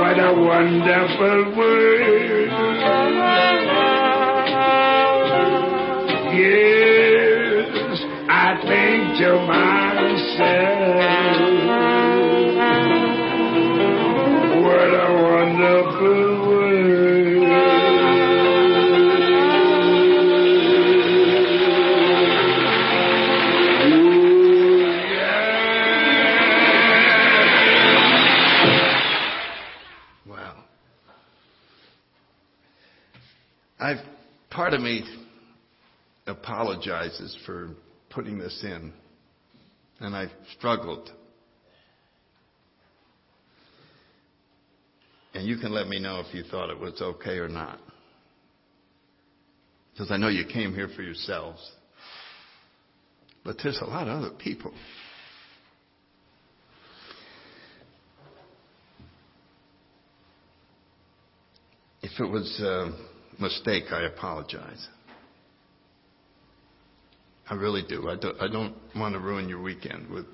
what 0.00 0.18
a 0.18 0.32
wonderful 0.34 1.56
world. 1.56 2.48
Yes, 6.32 8.00
I 8.30 8.56
think 8.66 9.18
to 9.20 9.30
myself, 9.46 10.77
me 34.80 35.02
apologizes 36.26 37.36
for 37.46 37.70
putting 38.10 38.38
this 38.38 38.60
in, 38.62 38.92
and 40.00 40.14
I've 40.14 40.32
struggled. 40.56 41.10
And 45.34 45.46
you 45.46 45.56
can 45.58 45.72
let 45.72 45.88
me 45.88 46.00
know 46.00 46.20
if 46.20 46.34
you 46.34 46.42
thought 46.42 46.70
it 46.70 46.78
was 46.78 47.00
okay 47.00 47.38
or 47.38 47.48
not. 47.48 47.78
Because 49.92 50.10
I 50.10 50.16
know 50.16 50.28
you 50.28 50.44
came 50.44 50.74
here 50.74 50.88
for 50.94 51.02
yourselves. 51.02 51.60
But 53.44 53.56
there's 53.62 53.78
a 53.80 53.84
lot 53.84 54.08
of 54.08 54.22
other 54.22 54.34
people. 54.36 54.72
If 62.02 62.20
it 62.20 62.30
was 62.30 62.60
a 62.60 62.92
mistake, 63.40 63.84
I 63.90 64.02
apologize. 64.02 64.86
I 67.50 67.54
really 67.54 67.82
do. 67.88 68.08
I 68.08 68.16
don't, 68.16 68.40
I 68.40 68.48
don't 68.48 68.74
want 68.94 69.14
to 69.14 69.20
ruin 69.20 69.48
your 69.48 69.62
weekend 69.62 70.10
with 70.10 70.26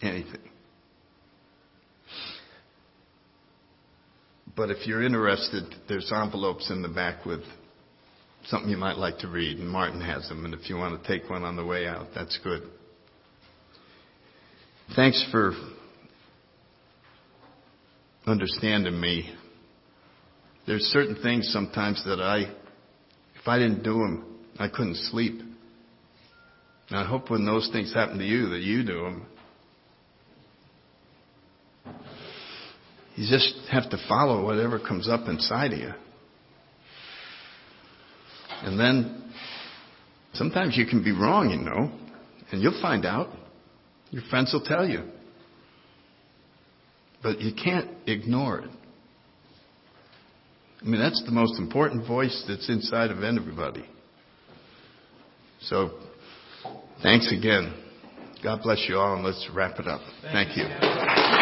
anything. 0.00 0.40
But 4.56 4.70
if 4.70 4.86
you're 4.86 5.02
interested, 5.02 5.64
there's 5.88 6.10
envelopes 6.12 6.70
in 6.70 6.80
the 6.80 6.88
back 6.88 7.26
with 7.26 7.40
something 8.46 8.70
you 8.70 8.76
might 8.76 8.96
like 8.96 9.18
to 9.18 9.28
read, 9.28 9.58
and 9.58 9.68
Martin 9.68 10.00
has 10.00 10.28
them. 10.28 10.44
And 10.44 10.54
if 10.54 10.70
you 10.70 10.76
want 10.76 11.02
to 11.02 11.08
take 11.08 11.28
one 11.28 11.42
on 11.42 11.56
the 11.56 11.64
way 11.64 11.86
out, 11.86 12.08
that's 12.14 12.38
good. 12.44 12.62
Thanks 14.94 15.26
for 15.32 15.52
understanding 18.26 19.00
me. 19.00 19.34
There's 20.66 20.82
certain 20.84 21.16
things 21.22 21.50
sometimes 21.52 22.02
that 22.06 22.20
I, 22.20 22.40
if 23.40 23.46
I 23.46 23.58
didn't 23.58 23.82
do 23.82 23.94
them, 23.94 24.24
I 24.58 24.68
couldn't 24.68 24.96
sleep. 24.96 25.40
And 26.88 26.98
I 26.98 27.04
hope 27.04 27.30
when 27.30 27.44
those 27.44 27.68
things 27.72 27.92
happen 27.92 28.18
to 28.18 28.24
you 28.24 28.50
that 28.50 28.60
you 28.60 28.84
do 28.84 29.02
them. 29.02 29.26
You 33.16 33.28
just 33.30 33.54
have 33.70 33.90
to 33.90 33.98
follow 34.08 34.44
whatever 34.44 34.78
comes 34.78 35.08
up 35.08 35.28
inside 35.28 35.72
of 35.72 35.78
you. 35.78 35.92
And 38.62 38.80
then 38.80 39.32
sometimes 40.32 40.76
you 40.76 40.86
can 40.86 41.04
be 41.04 41.12
wrong, 41.12 41.50
you 41.50 41.58
know, 41.58 41.92
and 42.50 42.62
you'll 42.62 42.80
find 42.80 43.04
out. 43.04 43.28
Your 44.10 44.22
friends 44.30 44.52
will 44.52 44.64
tell 44.64 44.88
you. 44.88 45.04
But 47.22 47.40
you 47.40 47.52
can't 47.54 47.90
ignore 48.06 48.60
it. 48.60 48.70
I 50.84 50.86
mean, 50.86 51.00
that's 51.00 51.22
the 51.24 51.32
most 51.32 51.58
important 51.58 52.06
voice 52.06 52.44
that's 52.46 52.68
inside 52.68 53.10
of 53.10 53.22
everybody. 53.22 53.84
So, 55.62 55.92
thanks 57.02 57.32
again. 57.32 57.72
God 58.42 58.60
bless 58.62 58.84
you 58.86 58.98
all, 58.98 59.14
and 59.14 59.24
let's 59.24 59.48
wrap 59.54 59.78
it 59.78 59.86
up. 59.86 60.02
Thank 60.30 60.58
you. 60.58 61.33